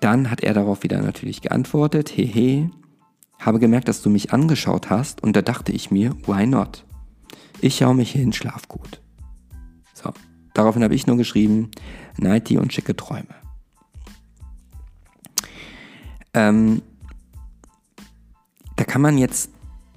[0.00, 2.10] dann hat er darauf wieder natürlich geantwortet.
[2.10, 2.70] Hehe,
[3.38, 6.84] habe gemerkt, dass du mich angeschaut hast und da dachte ich mir, why not?
[7.60, 9.00] Ich schaue mich hin, schlaf gut.
[9.94, 10.12] So,
[10.54, 11.70] daraufhin habe ich nur geschrieben,
[12.16, 13.34] Nighty und schicke Träume.
[16.34, 16.82] Ähm,
[18.76, 19.50] da kann man jetzt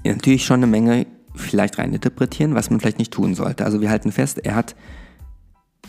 [0.04, 3.66] natürlich schon eine Menge vielleicht reininterpretieren, was man vielleicht nicht tun sollte.
[3.66, 4.76] Also wir halten fest, er hat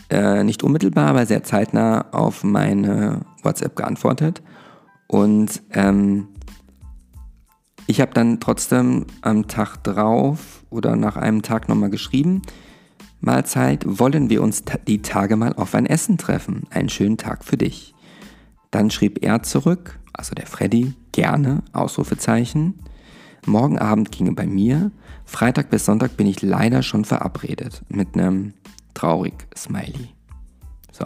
[0.09, 4.41] äh, nicht unmittelbar, aber sehr zeitnah auf meine WhatsApp geantwortet.
[5.07, 6.27] Und ähm,
[7.87, 12.41] ich habe dann trotzdem am Tag drauf oder nach einem Tag nochmal geschrieben,
[13.19, 16.63] Mahlzeit, wollen wir uns die Tage mal auf ein Essen treffen.
[16.69, 17.95] Einen schönen Tag für dich.
[18.69, 22.79] Dann schrieb er zurück, also der Freddy, gerne, Ausrufezeichen.
[23.45, 24.91] Morgen Abend ginge bei mir.
[25.25, 27.81] Freitag bis Sonntag bin ich leider schon verabredet.
[27.89, 28.53] Mit einem
[28.93, 30.09] traurig Smiley.
[30.91, 31.05] So.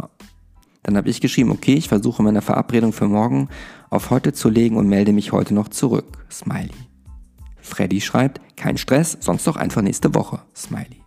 [0.84, 3.50] Dann habe ich geschrieben, okay, ich versuche meine Verabredung für morgen
[3.90, 6.26] auf heute zu legen und melde mich heute noch zurück.
[6.32, 6.72] Smiley.
[7.60, 10.40] Freddy schreibt, kein Stress, sonst doch einfach nächste Woche.
[10.56, 11.07] Smiley.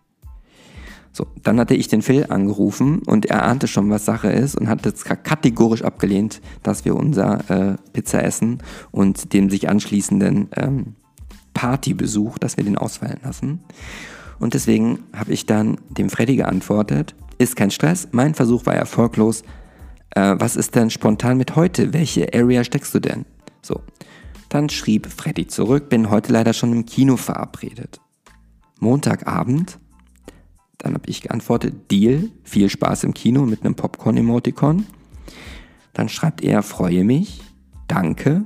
[1.13, 4.69] So, dann hatte ich den Phil angerufen und er ahnte schon, was Sache ist und
[4.69, 8.59] hat jetzt kategorisch abgelehnt, dass wir unser äh, Pizza essen
[8.93, 10.95] und dem sich anschließenden ähm,
[11.53, 13.61] Partybesuch, dass wir den ausfallen lassen.
[14.39, 19.43] Und deswegen habe ich dann dem Freddy geantwortet, ist kein Stress, mein Versuch war erfolglos.
[20.11, 21.93] Äh, was ist denn spontan mit heute?
[21.93, 23.25] Welche Area steckst du denn?
[23.63, 23.81] So,
[24.49, 28.01] dann schrieb Freddy zurück, bin heute leider schon im Kino verabredet.
[28.79, 29.80] Montagabend
[30.81, 34.87] dann habe ich geantwortet, Deal, viel Spaß im Kino mit einem Popcorn-Emoticon.
[35.93, 37.43] Dann schreibt er, freue mich,
[37.87, 38.45] danke.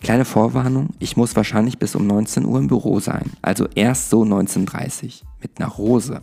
[0.00, 3.30] Kleine Vorwarnung, ich muss wahrscheinlich bis um 19 Uhr im Büro sein.
[3.42, 6.22] Also erst so 19.30 Uhr mit einer Rose.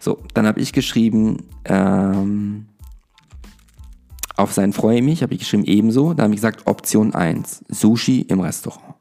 [0.00, 2.66] So, dann habe ich geschrieben, ähm,
[4.36, 6.14] auf sein Freue mich habe ich geschrieben ebenso.
[6.14, 8.94] Da habe ich gesagt, Option 1, Sushi im Restaurant.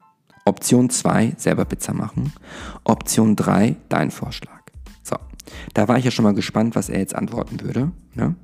[0.46, 2.34] Option 2, selber Pizza machen.
[2.86, 4.59] Option 3, dein Vorschlag.
[5.74, 7.92] Da war ich ja schon mal gespannt, was er jetzt antworten würde.
[8.16, 8.36] Ne?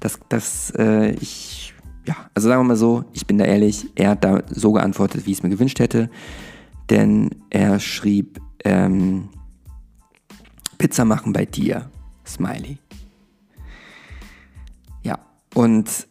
[0.00, 1.74] Das, das, äh, ich,
[2.06, 5.26] ja, also sagen wir mal so, ich bin da ehrlich, er hat da so geantwortet,
[5.26, 6.10] wie ich es mir gewünscht hätte.
[6.90, 9.28] Denn er schrieb, ähm,
[10.78, 11.90] Pizza machen bei dir,
[12.24, 12.78] Smiley.
[15.02, 15.18] Ja,
[15.54, 16.06] und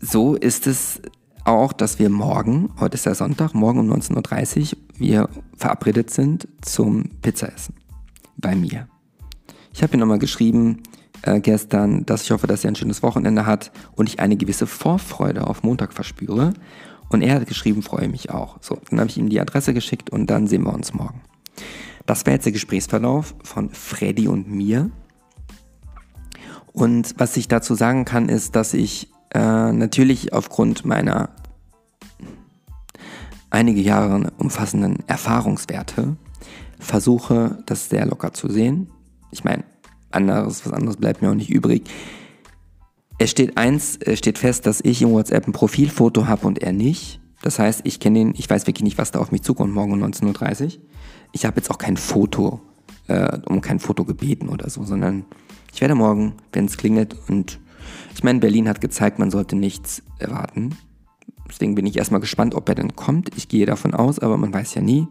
[0.00, 1.00] so ist es
[1.44, 6.48] auch, dass wir morgen, heute ist ja Sonntag, morgen um 19.30 Uhr, wir verabredet sind
[6.62, 7.74] zum Pizzaessen
[8.36, 8.88] bei mir.
[9.76, 10.78] Ich habe ihm nochmal geschrieben
[11.20, 14.66] äh, gestern, dass ich hoffe, dass er ein schönes Wochenende hat und ich eine gewisse
[14.66, 16.54] Vorfreude auf Montag verspüre.
[17.10, 18.56] Und er hat geschrieben, freue mich auch.
[18.62, 21.20] So, dann habe ich ihm die Adresse geschickt und dann sehen wir uns morgen.
[22.06, 24.90] Das wäre jetzt der Gesprächsverlauf von Freddy und mir.
[26.72, 31.28] Und was ich dazu sagen kann, ist, dass ich äh, natürlich aufgrund meiner
[33.50, 36.16] einige Jahre umfassenden Erfahrungswerte
[36.78, 38.90] versuche, das sehr locker zu sehen
[39.36, 39.64] ich meine,
[40.10, 41.82] anderes, was anderes bleibt mir auch nicht übrig.
[43.18, 46.72] Es steht eins, es steht fest, dass ich im WhatsApp ein Profilfoto habe und er
[46.72, 47.20] nicht.
[47.42, 49.92] Das heißt, ich kenne ihn, ich weiß wirklich nicht, was da auf mich zukommt morgen
[49.92, 50.82] um 19.30 Uhr.
[51.32, 52.60] Ich habe jetzt auch kein Foto,
[53.08, 55.24] äh, um kein Foto gebeten oder so, sondern
[55.72, 57.60] ich werde morgen, wenn es klingelt und
[58.14, 60.76] ich meine, Berlin hat gezeigt, man sollte nichts erwarten.
[61.48, 63.36] Deswegen bin ich erstmal gespannt, ob er denn kommt.
[63.36, 65.06] Ich gehe davon aus, aber man weiß ja nie.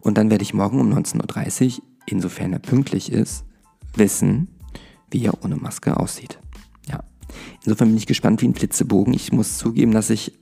[0.00, 3.44] Und dann werde ich morgen um 19.30 Uhr insofern er pünktlich ist,
[3.94, 4.48] wissen,
[5.10, 6.38] wie er ohne Maske aussieht.
[6.88, 7.02] Ja.
[7.64, 9.14] Insofern bin ich gespannt wie ein Flitzebogen.
[9.14, 10.32] Ich muss zugeben, dass ich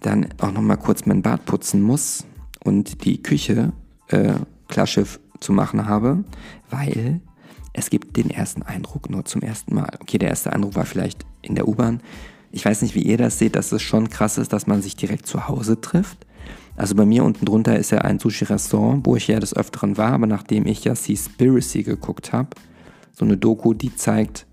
[0.00, 2.24] dann auch noch mal kurz mein Bad putzen muss
[2.62, 3.72] und die Küche
[4.08, 4.34] äh,
[4.68, 6.24] klarschiff zu machen habe,
[6.70, 7.20] weil
[7.72, 9.96] es gibt den ersten Eindruck nur zum ersten Mal.
[10.00, 12.00] Okay, der erste Eindruck war vielleicht in der U-Bahn.
[12.50, 14.96] Ich weiß nicht, wie ihr das seht, dass es schon krass ist, dass man sich
[14.96, 16.26] direkt zu Hause trifft.
[16.78, 20.12] Also bei mir unten drunter ist ja ein Sushi-Restaurant, wo ich ja des Öfteren war,
[20.12, 22.50] aber nachdem ich ja Seaspiracy geguckt habe,
[23.12, 24.46] so eine Doku, die zeigt,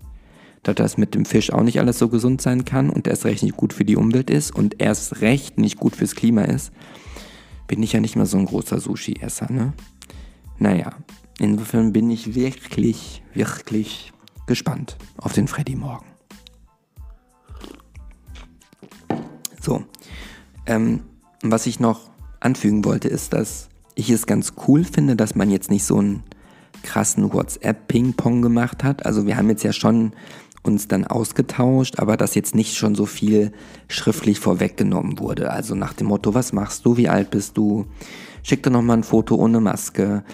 [0.64, 3.44] dass das mit dem Fisch auch nicht alles so gesund sein kann und erst recht
[3.44, 6.72] nicht gut für die Umwelt ist und erst recht nicht gut fürs Klima ist,
[7.68, 9.72] bin ich ja nicht mehr so ein großer Sushi-Esser, ne?
[10.58, 10.90] Naja,
[11.38, 14.12] insofern bin ich wirklich, wirklich
[14.48, 16.06] gespannt auf den Freddy morgen.
[19.60, 19.84] So,
[20.66, 21.04] ähm,
[21.42, 22.15] was ich noch
[22.46, 26.22] anfügen wollte, ist, dass ich es ganz cool finde, dass man jetzt nicht so einen
[26.82, 29.04] krassen WhatsApp-Ping-Pong gemacht hat.
[29.04, 30.12] Also wir haben jetzt ja schon
[30.62, 33.52] uns dann ausgetauscht, aber dass jetzt nicht schon so viel
[33.88, 35.50] schriftlich vorweggenommen wurde.
[35.50, 37.86] Also nach dem Motto, was machst du, wie alt bist du,
[38.42, 40.24] schick doch nochmal ein Foto ohne Maske,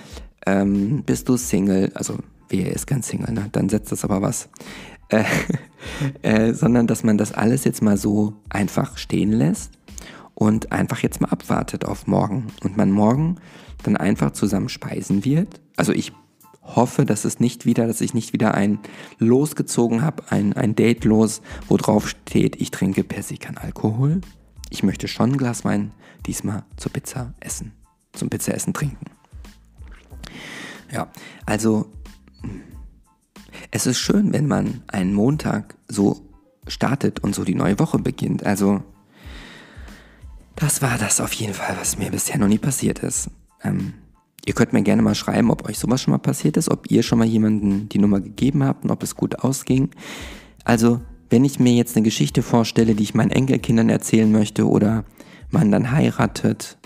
[0.47, 3.49] ähm, bist du Single, also wer ist ganz Single, ne?
[3.53, 4.49] dann setzt das aber was.
[5.09, 5.25] Äh,
[6.23, 9.71] äh, sondern dass man das alles jetzt mal so einfach stehen lässt
[10.35, 13.37] und einfach jetzt mal abwartet auf morgen und man morgen
[13.83, 15.61] dann einfach zusammen speisen wird.
[15.77, 16.13] Also ich
[16.63, 18.79] hoffe, dass es nicht wieder, dass ich nicht wieder ein
[19.19, 24.21] losgezogen habe, ein, ein Date los, wo drauf steht, ich trinke per se kein Alkohol.
[24.71, 25.93] Ich möchte schon ein Glas Wein
[26.27, 27.73] diesmal zur Pizza essen,
[28.13, 29.07] zum Pizza essen trinken.
[30.91, 31.09] Ja,
[31.47, 31.91] also
[33.71, 36.29] es ist schön, wenn man einen Montag so
[36.67, 38.45] startet und so die neue Woche beginnt.
[38.45, 38.83] Also,
[40.63, 43.29] das war das auf jeden Fall, was mir bisher noch nie passiert ist.
[43.65, 43.95] Ähm,
[44.47, 47.03] ihr könnt mir gerne mal schreiben, ob euch sowas schon mal passiert ist, ob ihr
[47.03, 49.91] schon mal jemanden die Nummer gegeben habt und ob es gut ausging.
[50.65, 55.05] Also, wenn ich mir jetzt eine Geschichte vorstelle, die ich meinen Enkelkindern erzählen möchte oder
[55.51, 56.79] man dann heiratet,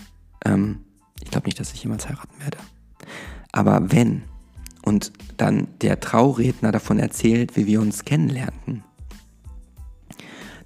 [0.45, 0.79] ähm,
[1.23, 2.59] ich glaube nicht, dass ich jemals heiraten werde.
[3.53, 4.23] Aber wenn
[4.85, 8.85] und dann der Trauredner davon erzählt, wie wir uns kennenlernten,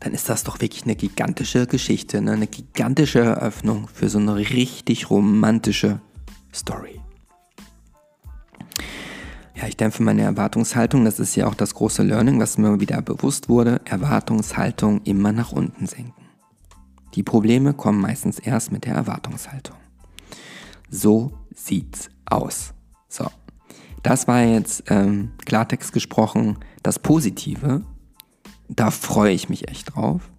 [0.00, 2.32] dann ist das doch wirklich eine gigantische Geschichte, ne?
[2.32, 6.00] eine gigantische Eröffnung für so eine richtig romantische
[6.52, 7.00] Story.
[9.54, 13.02] Ja, ich dämpfe meine Erwartungshaltung, das ist ja auch das große Learning, was mir wieder
[13.02, 16.14] bewusst wurde, Erwartungshaltung immer nach unten senken.
[17.14, 19.76] Die Probleme kommen meistens erst mit der Erwartungshaltung.
[20.88, 22.72] So sieht's aus.
[23.08, 23.26] So,
[24.02, 27.82] das war jetzt ähm, Klartext gesprochen das Positive
[28.76, 30.30] da freue ich mich echt drauf.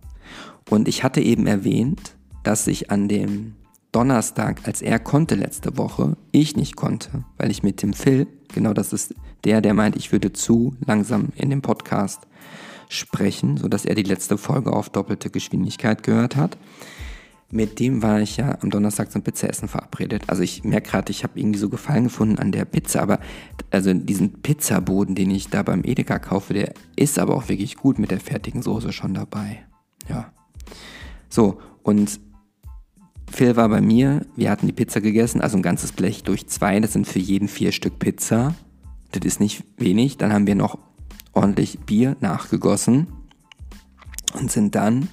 [0.70, 3.56] Und ich hatte eben erwähnt, dass ich an dem
[3.92, 8.74] Donnerstag, als er konnte letzte Woche, ich nicht konnte, weil ich mit dem Phil, genau
[8.74, 9.14] das ist
[9.44, 12.28] der, der meint, ich würde zu langsam in dem Podcast
[12.88, 16.58] sprechen, sodass er die letzte Folge auf doppelte Geschwindigkeit gehört hat
[17.52, 20.24] mit dem war ich ja am Donnerstag zum Pizzaessen verabredet.
[20.28, 23.20] Also ich merke gerade, ich habe irgendwie so Gefallen gefunden an der Pizza, aber
[23.70, 28.00] also diesen Pizzaboden, den ich da beim Edeka kaufe, der ist aber auch wirklich gut
[28.00, 29.66] mit der fertigen Soße schon dabei.
[30.08, 30.32] Ja.
[31.30, 32.20] So, und
[33.30, 36.80] Phil war bei mir, wir hatten die Pizza gegessen, also ein ganzes Blech durch zwei,
[36.80, 38.56] das sind für jeden vier Stück Pizza.
[39.12, 40.18] Das ist nicht wenig.
[40.18, 40.78] Dann haben wir noch
[41.34, 43.08] ordentlich Bier nachgegossen
[44.34, 45.10] und sind dann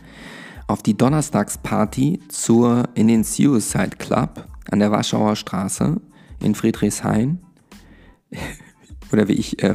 [0.69, 6.01] auf die Donnerstagsparty zur, in den Suicide Club an der Warschauer Straße
[6.41, 7.41] in Friedrichshain.
[9.13, 9.75] Oder wie ich äh,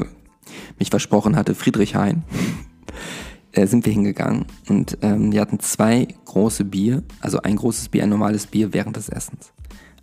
[0.79, 2.23] mich versprochen hatte, Friedrichshain.
[3.51, 8.03] äh, sind wir hingegangen und ähm, die hatten zwei große Bier, also ein großes Bier,
[8.03, 9.51] ein normales Bier während des Essens.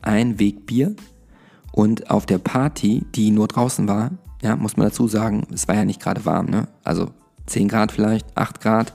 [0.03, 0.97] Ein Wegbier
[1.73, 4.11] und auf der Party, die nur draußen war,
[4.43, 6.67] ja, muss man dazu sagen, es war ja nicht gerade warm, ne?
[6.83, 7.11] Also
[7.47, 8.95] 10 Grad vielleicht, 8 Grad.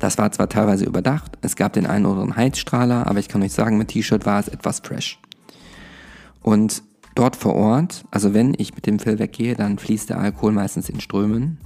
[0.00, 3.42] Das war zwar teilweise überdacht, es gab den einen oder anderen Heizstrahler, aber ich kann
[3.42, 5.20] euch sagen, mit T-Shirt war es etwas fresh.
[6.42, 6.82] Und
[7.14, 10.88] dort vor Ort, also wenn ich mit dem Phil weggehe, dann fließt der Alkohol meistens
[10.88, 11.58] in Strömen.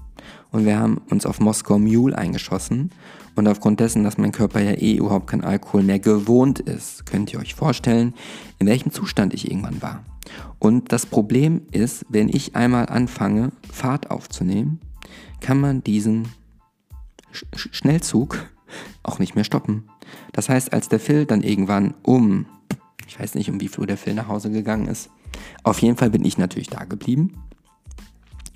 [0.51, 2.91] Und wir haben uns auf Moskau Mule eingeschossen.
[3.37, 7.33] Und aufgrund dessen, dass mein Körper ja eh überhaupt kein Alkohol mehr gewohnt ist, könnt
[7.33, 8.15] ihr euch vorstellen,
[8.59, 10.05] in welchem Zustand ich irgendwann war.
[10.59, 14.81] Und das Problem ist, wenn ich einmal anfange, Fahrt aufzunehmen,
[15.41, 16.29] kann man diesen
[17.55, 18.47] Schnellzug
[19.03, 19.85] auch nicht mehr stoppen.
[20.33, 22.47] Das heißt, als der Phil dann irgendwann um,
[23.07, 25.11] ich weiß nicht, um wie früh der Phil nach Hause gegangen ist,
[25.63, 27.33] auf jeden Fall bin ich natürlich da geblieben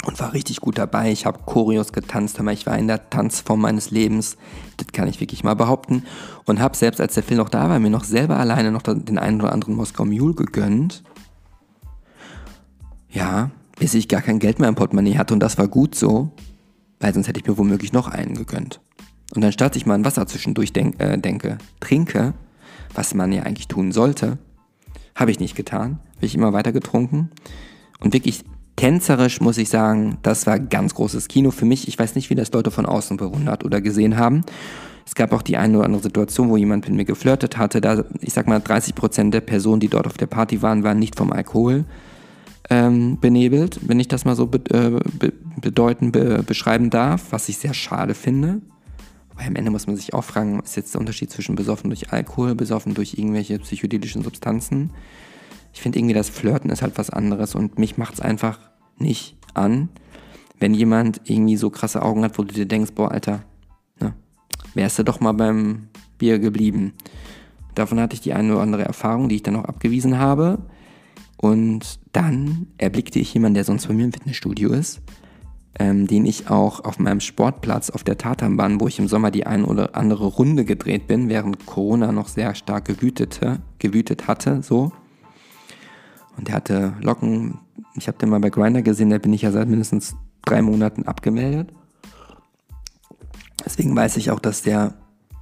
[0.06, 1.10] und war richtig gut dabei.
[1.10, 4.36] Ich habe Choreos getanzt, aber ich war in der Tanzform meines Lebens.
[4.76, 6.04] Das kann ich wirklich mal behaupten.
[6.44, 9.18] Und habe selbst, als der Phil noch da war, mir noch selber alleine noch den
[9.18, 11.02] einen oder anderen Moskau Mule gegönnt.
[13.10, 16.30] Ja, bis ich gar kein Geld mehr im Portemonnaie hatte und das war gut so
[17.00, 18.80] weil sonst hätte ich mir womöglich noch einen gegönnt.
[19.34, 22.34] Und dann statt ich mal ein Wasser zwischendurch denk, äh, denke, trinke,
[22.94, 24.38] was man ja eigentlich tun sollte,
[25.14, 27.30] habe ich nicht getan, habe ich immer weiter getrunken.
[28.00, 28.44] Und wirklich
[28.76, 31.88] tänzerisch muss ich sagen, das war ganz großes Kino für mich.
[31.88, 34.42] Ich weiß nicht, wie das Leute von außen bewundert oder gesehen haben.
[35.04, 37.80] Es gab auch die eine oder andere Situation, wo jemand mit mir geflirtet hatte.
[37.80, 40.98] Da, ich sag mal, 30 Prozent der Personen, die dort auf der Party waren, waren
[40.98, 41.84] nicht vom Alkohol
[42.70, 47.48] ähm, benebelt, wenn ich das mal so be äh, be bedeuten, be beschreiben darf, was
[47.48, 48.60] ich sehr schade finde.
[49.34, 52.12] Weil am Ende muss man sich auch fragen, ist jetzt der Unterschied zwischen besoffen durch
[52.12, 54.90] Alkohol, besoffen durch irgendwelche psychedelischen Substanzen?
[55.72, 58.58] Ich finde irgendwie, das Flirten ist halt was anderes und mich macht es einfach
[58.98, 59.88] nicht an,
[60.58, 63.44] wenn jemand irgendwie so krasse Augen hat, wo du dir denkst, boah, Alter,
[64.00, 64.12] ne,
[64.74, 66.94] wärst du doch mal beim Bier geblieben.
[67.76, 70.58] Davon hatte ich die eine oder andere Erfahrung, die ich dann auch abgewiesen habe.
[71.38, 75.00] Und dann erblickte ich jemanden, der sonst bei mir im Fitnessstudio ist,
[75.78, 79.46] ähm, den ich auch auf meinem Sportplatz auf der Tatanbahn, wo ich im Sommer die
[79.46, 84.92] ein oder andere Runde gedreht bin, während Corona noch sehr stark gewütete, gewütet hatte, so.
[86.36, 87.58] Und der hatte Locken,
[87.94, 91.04] ich habe den mal bei Grinder gesehen, da bin ich ja seit mindestens drei Monaten
[91.04, 91.72] abgemeldet.
[93.64, 94.94] Deswegen weiß ich auch, dass der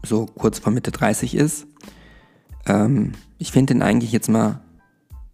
[0.05, 1.67] so kurz vor Mitte 30 ist.
[2.67, 4.61] Ähm, ich finde den eigentlich jetzt mal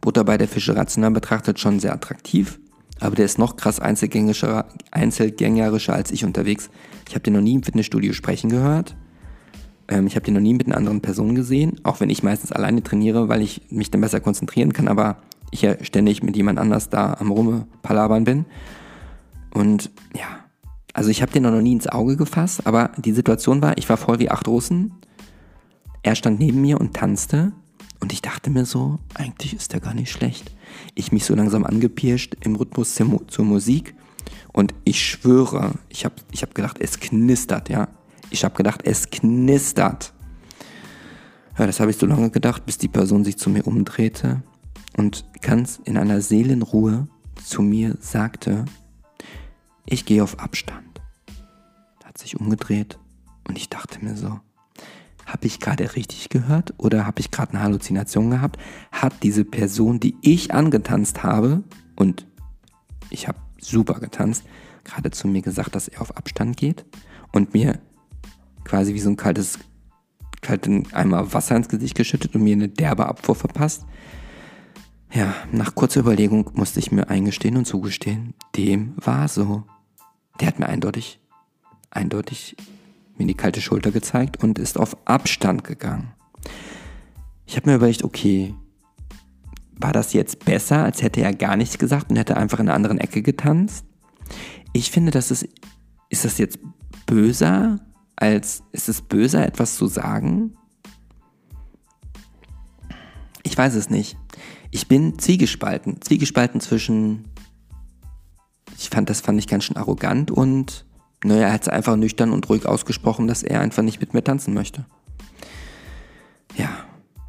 [0.03, 2.61] Butter bei der Fische rational betrachtet schon sehr attraktiv,
[3.01, 6.69] aber der ist noch krass einzelgängerischer, einzelgängerischer als ich unterwegs.
[7.09, 8.95] Ich habe den noch nie im Fitnessstudio sprechen gehört.
[9.89, 12.53] Ähm, ich habe den noch nie mit einer anderen Person gesehen, auch wenn ich meistens
[12.53, 15.17] alleine trainiere, weil ich mich dann besser konzentrieren kann, aber
[15.51, 18.45] ich ja ständig mit jemand anders da am Rumme palabern bin.
[19.55, 20.27] Und ja,
[20.95, 23.97] also ich habe den noch nie ins Auge gefasst, aber die Situation war, ich war
[23.97, 24.95] voll wie acht Russen.
[26.03, 27.53] Er stand neben mir und tanzte.
[28.03, 30.51] Und ich dachte mir so, eigentlich ist der gar nicht schlecht.
[30.97, 33.95] Ich mich so langsam angepirscht im Rhythmus zur, Musik.
[34.53, 37.87] Und ich schwöre, ich habe ich hab gedacht, es knistert, ja.
[38.31, 40.15] Ich habe gedacht, es knistert.
[41.57, 44.43] Ja, das habe ich so lange gedacht, bis die Person sich zu mir umdrehte
[44.97, 47.07] und ganz in einer Seelenruhe
[47.45, 48.65] zu mir sagte,
[49.87, 51.01] ich gehe auf Abstand.
[52.05, 52.99] Hat sich umgedreht
[53.47, 54.41] und ich dachte mir so,
[55.27, 58.59] habe ich gerade richtig gehört oder habe ich gerade eine Halluzination gehabt?
[58.91, 61.63] Hat diese Person, die ich angetanzt habe,
[61.97, 62.27] und
[63.11, 64.45] ich habe super getanzt,
[64.85, 66.85] gerade zu mir gesagt, dass er auf Abstand geht
[67.33, 67.79] und mir
[68.65, 69.59] quasi wie so ein kaltes,
[70.41, 73.85] kalten Eimer Wasser ins Gesicht geschüttet und mir eine derbe Abfuhr verpasst?
[75.13, 79.65] Ja, nach kurzer Überlegung musste ich mir eingestehen und zugestehen, dem war so.
[80.41, 81.21] Der hat mir eindeutig,
[81.91, 82.57] eindeutig
[83.19, 86.13] mir die kalte Schulter gezeigt und ist auf Abstand gegangen.
[87.47, 88.55] Ich habe mir überlegt, okay,
[89.77, 92.77] war das jetzt besser, als hätte er gar nichts gesagt und hätte einfach in einer
[92.77, 93.85] anderen Ecke getanzt?
[94.73, 95.49] Ich finde, das ist,
[96.09, 96.59] ist das jetzt
[97.07, 97.81] böser,
[98.17, 100.57] als, ist es böser, etwas zu sagen?
[103.43, 104.17] Ich weiß es nicht.
[104.71, 106.01] Ich bin zwiegespalten.
[106.01, 107.25] Zwiegespalten zwischen,
[108.79, 110.87] ich fand, das fand ich ganz schön arrogant und,
[111.25, 114.25] naja, er hat es einfach nüchtern und ruhig ausgesprochen, dass er einfach nicht mit mir
[114.25, 114.85] tanzen möchte.
[116.57, 116.69] Ja,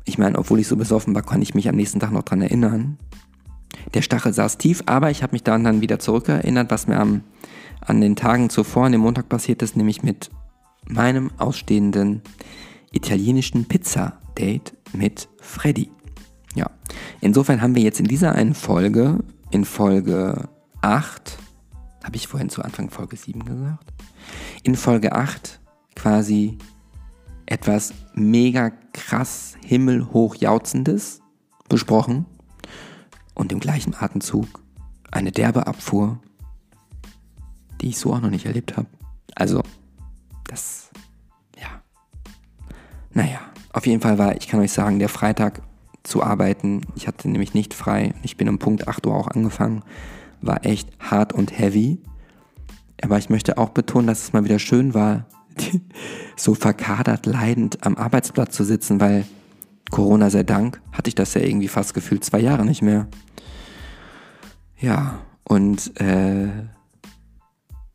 [0.05, 2.41] ich meine, obwohl ich so besoffen war, konnte ich mich am nächsten Tag noch dran
[2.41, 2.97] erinnern.
[3.93, 7.23] Der Stachel saß tief, aber ich habe mich daran dann wieder zurückerinnert, was mir am,
[7.81, 10.29] an den Tagen zuvor, an dem Montag passiert ist, nämlich mit
[10.87, 12.21] meinem ausstehenden
[12.91, 15.89] italienischen Pizza-Date mit Freddy.
[16.55, 16.69] Ja,
[17.21, 19.19] insofern haben wir jetzt in dieser einen Folge,
[19.51, 20.49] in Folge
[20.81, 21.37] 8,
[22.03, 23.93] habe ich vorhin zu Anfang Folge 7 gesagt,
[24.63, 25.59] in Folge 8
[25.95, 26.57] quasi
[27.45, 31.21] etwas mega krass himmelhoch jautzendes
[31.69, 32.25] besprochen
[33.33, 34.47] und im gleichen Atemzug
[35.11, 36.19] eine derbe Abfuhr,
[37.81, 38.87] die ich so auch noch nicht erlebt habe.
[39.35, 39.61] Also,
[40.45, 40.89] das,
[41.59, 41.81] ja.
[43.11, 43.39] Naja,
[43.71, 45.61] auf jeden Fall war, ich kann euch sagen, der Freitag
[46.03, 46.81] zu arbeiten.
[46.95, 48.13] Ich hatte nämlich nicht frei.
[48.23, 49.83] Ich bin um Punkt 8 Uhr auch angefangen.
[50.45, 51.99] War echt hart und heavy.
[53.01, 55.25] Aber ich möchte auch betonen, dass es mal wieder schön war,
[56.35, 59.25] so verkadert leidend am Arbeitsplatz zu sitzen, weil
[59.89, 63.07] Corona sei Dank hatte ich das ja irgendwie fast gefühlt zwei Jahre nicht mehr.
[64.79, 66.47] Ja, und äh,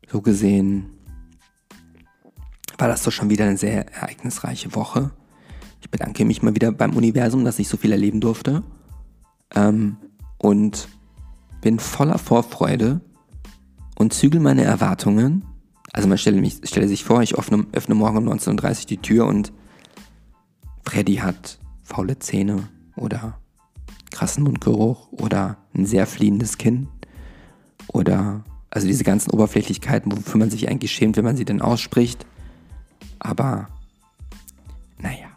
[0.07, 0.89] so gesehen
[2.77, 5.11] war das doch schon wieder eine sehr ereignisreiche Woche.
[5.81, 8.63] Ich bedanke mich mal wieder beim Universum, dass ich so viel erleben durfte.
[9.55, 9.97] Ähm,
[10.37, 10.87] und
[11.61, 13.01] bin voller Vorfreude
[13.97, 15.43] und zügel meine Erwartungen.
[15.91, 18.97] Also man stelle, mich, stelle sich vor, ich öffne, öffne morgen um 19.30 Uhr die
[18.97, 19.51] Tür und
[20.83, 23.39] Freddy hat faule Zähne oder
[24.11, 26.87] krassen Mundgeruch oder ein sehr fliehendes Kinn
[27.87, 32.25] oder also diese ganzen Oberflächlichkeiten, wofür man sich eigentlich schämt, wenn man sie denn ausspricht.
[33.17, 33.67] Aber
[34.99, 35.27] naja.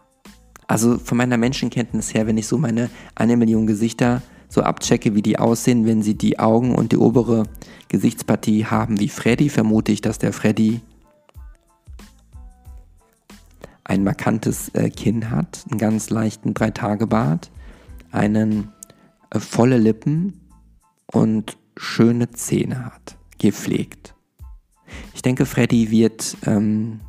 [0.66, 5.22] Also von meiner Menschenkenntnis her, wenn ich so meine eine Million Gesichter so abchecke, wie
[5.22, 7.44] die aussehen, wenn sie die Augen und die obere
[7.88, 10.82] Gesichtspartie haben wie Freddy, vermute ich, dass der Freddy
[13.84, 17.50] ein markantes äh, Kinn hat, einen ganz leichten Dreitagebart,
[18.10, 18.72] einen
[19.30, 20.40] äh, volle Lippen
[21.06, 24.14] und schöne Zähne hat, gepflegt.
[25.14, 27.00] Ich denke, Freddy wird ähm,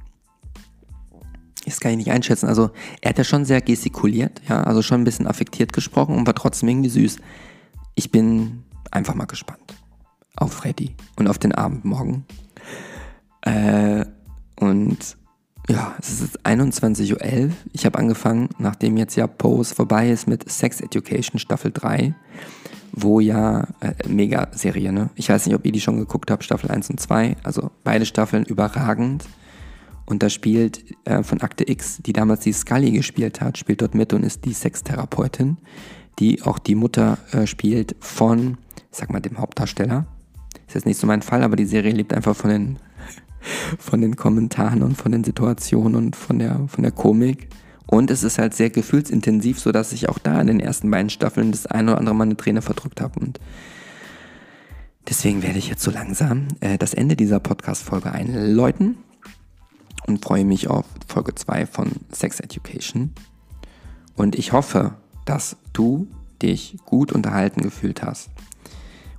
[1.65, 2.47] das kann ich nicht einschätzen.
[2.47, 6.27] Also er hat ja schon sehr gestikuliert, ja, also schon ein bisschen affektiert gesprochen und
[6.27, 7.17] war trotzdem irgendwie süß.
[7.95, 9.75] Ich bin einfach mal gespannt
[10.35, 12.25] auf Freddy und auf den Abend morgen.
[13.41, 14.05] Äh,
[14.55, 15.17] und
[15.69, 17.51] ja, es ist 21.11 Uhr.
[17.71, 22.13] Ich habe angefangen, nachdem jetzt ja Pose vorbei ist mit Sex Education Staffel 3,
[22.91, 25.09] wo ja, äh, mega Serie, ne?
[25.15, 27.37] Ich weiß nicht, ob ihr die schon geguckt habt, Staffel 1 und 2.
[27.43, 29.23] Also beide Staffeln überragend.
[30.05, 33.95] Und da spielt äh, von Akte X, die damals die Scully gespielt hat, spielt dort
[33.95, 35.57] mit und ist die Sextherapeutin,
[36.19, 38.57] die auch die Mutter äh, spielt von,
[38.91, 40.05] sag mal, dem Hauptdarsteller.
[40.67, 42.79] Ist jetzt nicht so mein Fall, aber die Serie lebt einfach von den,
[43.79, 47.47] von den Kommentaren und von den Situationen und von der, von der Komik.
[47.85, 51.51] Und es ist halt sehr gefühlsintensiv, sodass ich auch da in den ersten beiden Staffeln
[51.51, 53.19] das eine oder andere Mal eine Träne verdrückt habe.
[53.19, 53.39] Und
[55.07, 58.97] deswegen werde ich jetzt so langsam äh, das Ende dieser Podcast-Folge einläuten
[60.07, 63.13] und freue mich auf Folge 2 von Sex Education.
[64.15, 64.95] Und ich hoffe,
[65.25, 66.07] dass du
[66.41, 68.29] dich gut unterhalten gefühlt hast.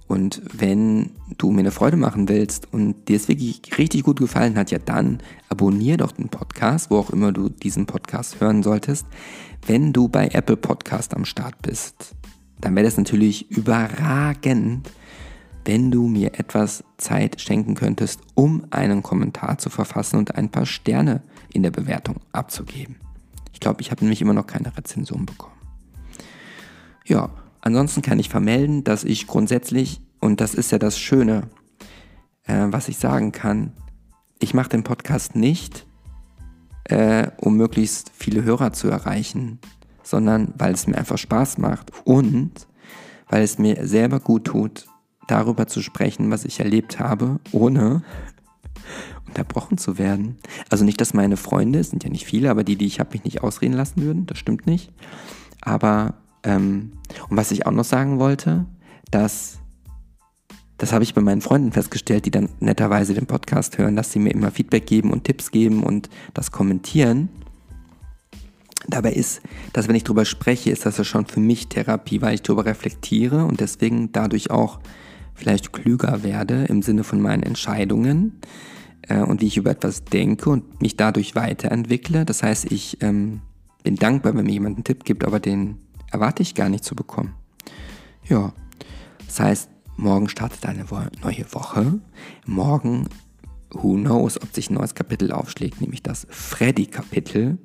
[0.07, 4.57] Und wenn du mir eine Freude machen willst und dir es wirklich richtig gut gefallen
[4.57, 5.19] hat, ja dann
[5.49, 9.07] abonnier doch den Podcast, wo auch immer du diesen Podcast hören solltest.
[9.67, 12.15] Wenn du bei Apple Podcast am Start bist,
[12.61, 14.91] dann wäre das natürlich überragend,
[15.65, 20.67] wenn du mir etwas Zeit schenken könntest, um einen Kommentar zu verfassen und ein paar
[20.67, 22.97] Sterne in der Bewertung abzugeben.
[23.53, 25.55] Ich glaube, ich habe nämlich immer noch keine Rezension bekommen.
[27.07, 31.49] Ja, ansonsten kann ich vermelden, dass ich grundsätzlich, und das ist ja das Schöne,
[32.47, 33.73] äh, was ich sagen kann,
[34.41, 35.87] ich mache den Podcast nicht,
[36.85, 39.59] äh, um möglichst viele Hörer zu erreichen,
[40.03, 42.67] sondern weil es mir einfach Spaß macht und
[43.29, 44.87] weil es mir selber gut tut,
[45.29, 48.03] darüber zu sprechen, was ich erlebt habe, ohne
[49.27, 50.37] unterbrochen zu werden.
[50.71, 53.11] Also nicht, dass meine Freunde, es sind ja nicht viele, aber die, die ich habe,
[53.13, 54.93] mich nicht ausreden lassen würden, das stimmt nicht.
[55.61, 56.15] Aber,
[56.45, 56.93] ähm,
[57.29, 58.67] und was ich auch noch sagen wollte,
[59.11, 59.59] dass,
[60.79, 64.19] das habe ich bei meinen Freunden festgestellt, die dann netterweise den Podcast hören, dass sie
[64.19, 67.29] mir immer Feedback geben und Tipps geben und das kommentieren.
[68.87, 69.41] Dabei ist,
[69.73, 72.67] dass wenn ich darüber spreche, ist das ja schon für mich Therapie, weil ich darüber
[72.67, 74.79] reflektiere und deswegen dadurch auch
[75.35, 78.41] vielleicht klüger werde im Sinne von meinen Entscheidungen
[79.09, 82.25] äh, und wie ich über etwas denke und mich dadurch weiterentwickle.
[82.25, 83.41] Das heißt, ich ähm,
[83.83, 85.79] bin dankbar, wenn mir jemand einen Tipp gibt, aber den
[86.11, 87.35] erwarte ich gar nicht zu bekommen.
[88.29, 88.53] Ja,
[89.27, 90.85] das heißt, morgen startet eine
[91.23, 92.01] neue Woche.
[92.47, 93.09] Morgen,
[93.71, 97.59] who knows, ob sich ein neues Kapitel aufschlägt, nämlich das Freddy-Kapitel.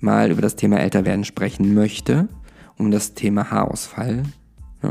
[0.00, 2.28] mal über das Thema Älterwerden sprechen möchte.
[2.76, 4.22] Um das Thema Haarausfall.
[4.82, 4.90] Ja,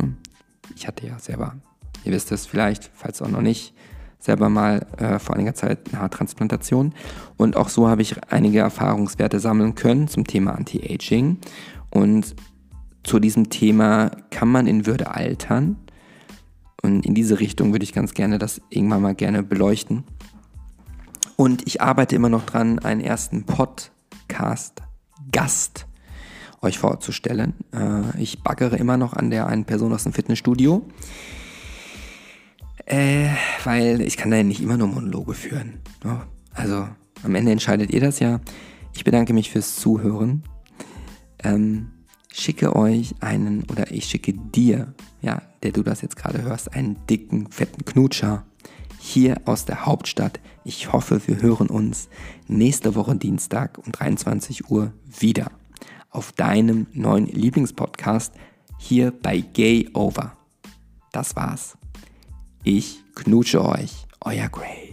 [0.75, 1.55] ich hatte ja selber,
[2.03, 3.73] ihr wisst es vielleicht, falls auch noch nicht,
[4.19, 6.93] selber mal äh, vor einiger Zeit eine Haartransplantation.
[7.37, 11.37] Und auch so habe ich einige Erfahrungswerte sammeln können zum Thema Anti-Aging.
[11.89, 12.35] Und
[13.03, 15.77] zu diesem Thema kann man in Würde altern.
[16.81, 20.03] Und in diese Richtung würde ich ganz gerne das irgendwann mal gerne beleuchten.
[21.35, 25.87] Und ich arbeite immer noch dran, einen ersten Podcast-Gast
[26.61, 27.53] euch vorzustellen.
[27.71, 30.83] Äh, ich baggere immer noch an der einen Person aus dem Fitnessstudio.
[32.87, 33.27] Äh,
[33.65, 35.79] weil ich kann da ja nicht immer nur Monologe führen.
[36.05, 36.21] Ne?
[36.53, 36.87] Also
[37.21, 38.39] am Ende entscheidet ihr das ja.
[38.93, 40.43] Ich bedanke mich fürs Zuhören.
[41.43, 41.91] Ähm,
[42.31, 46.97] schicke euch einen oder ich schicke dir, ja, der du das jetzt gerade hörst, einen
[47.07, 48.45] dicken, fetten Knutscher
[48.99, 50.39] hier aus der Hauptstadt.
[50.63, 52.07] Ich hoffe, wir hören uns
[52.47, 55.51] nächste Woche Dienstag um 23 Uhr wieder
[56.09, 58.33] auf deinem neuen Lieblingspodcast
[58.77, 60.37] hier bei Gay Over.
[61.11, 61.77] Das war's.
[62.69, 64.86] Ich knutsche euch, euer Gray.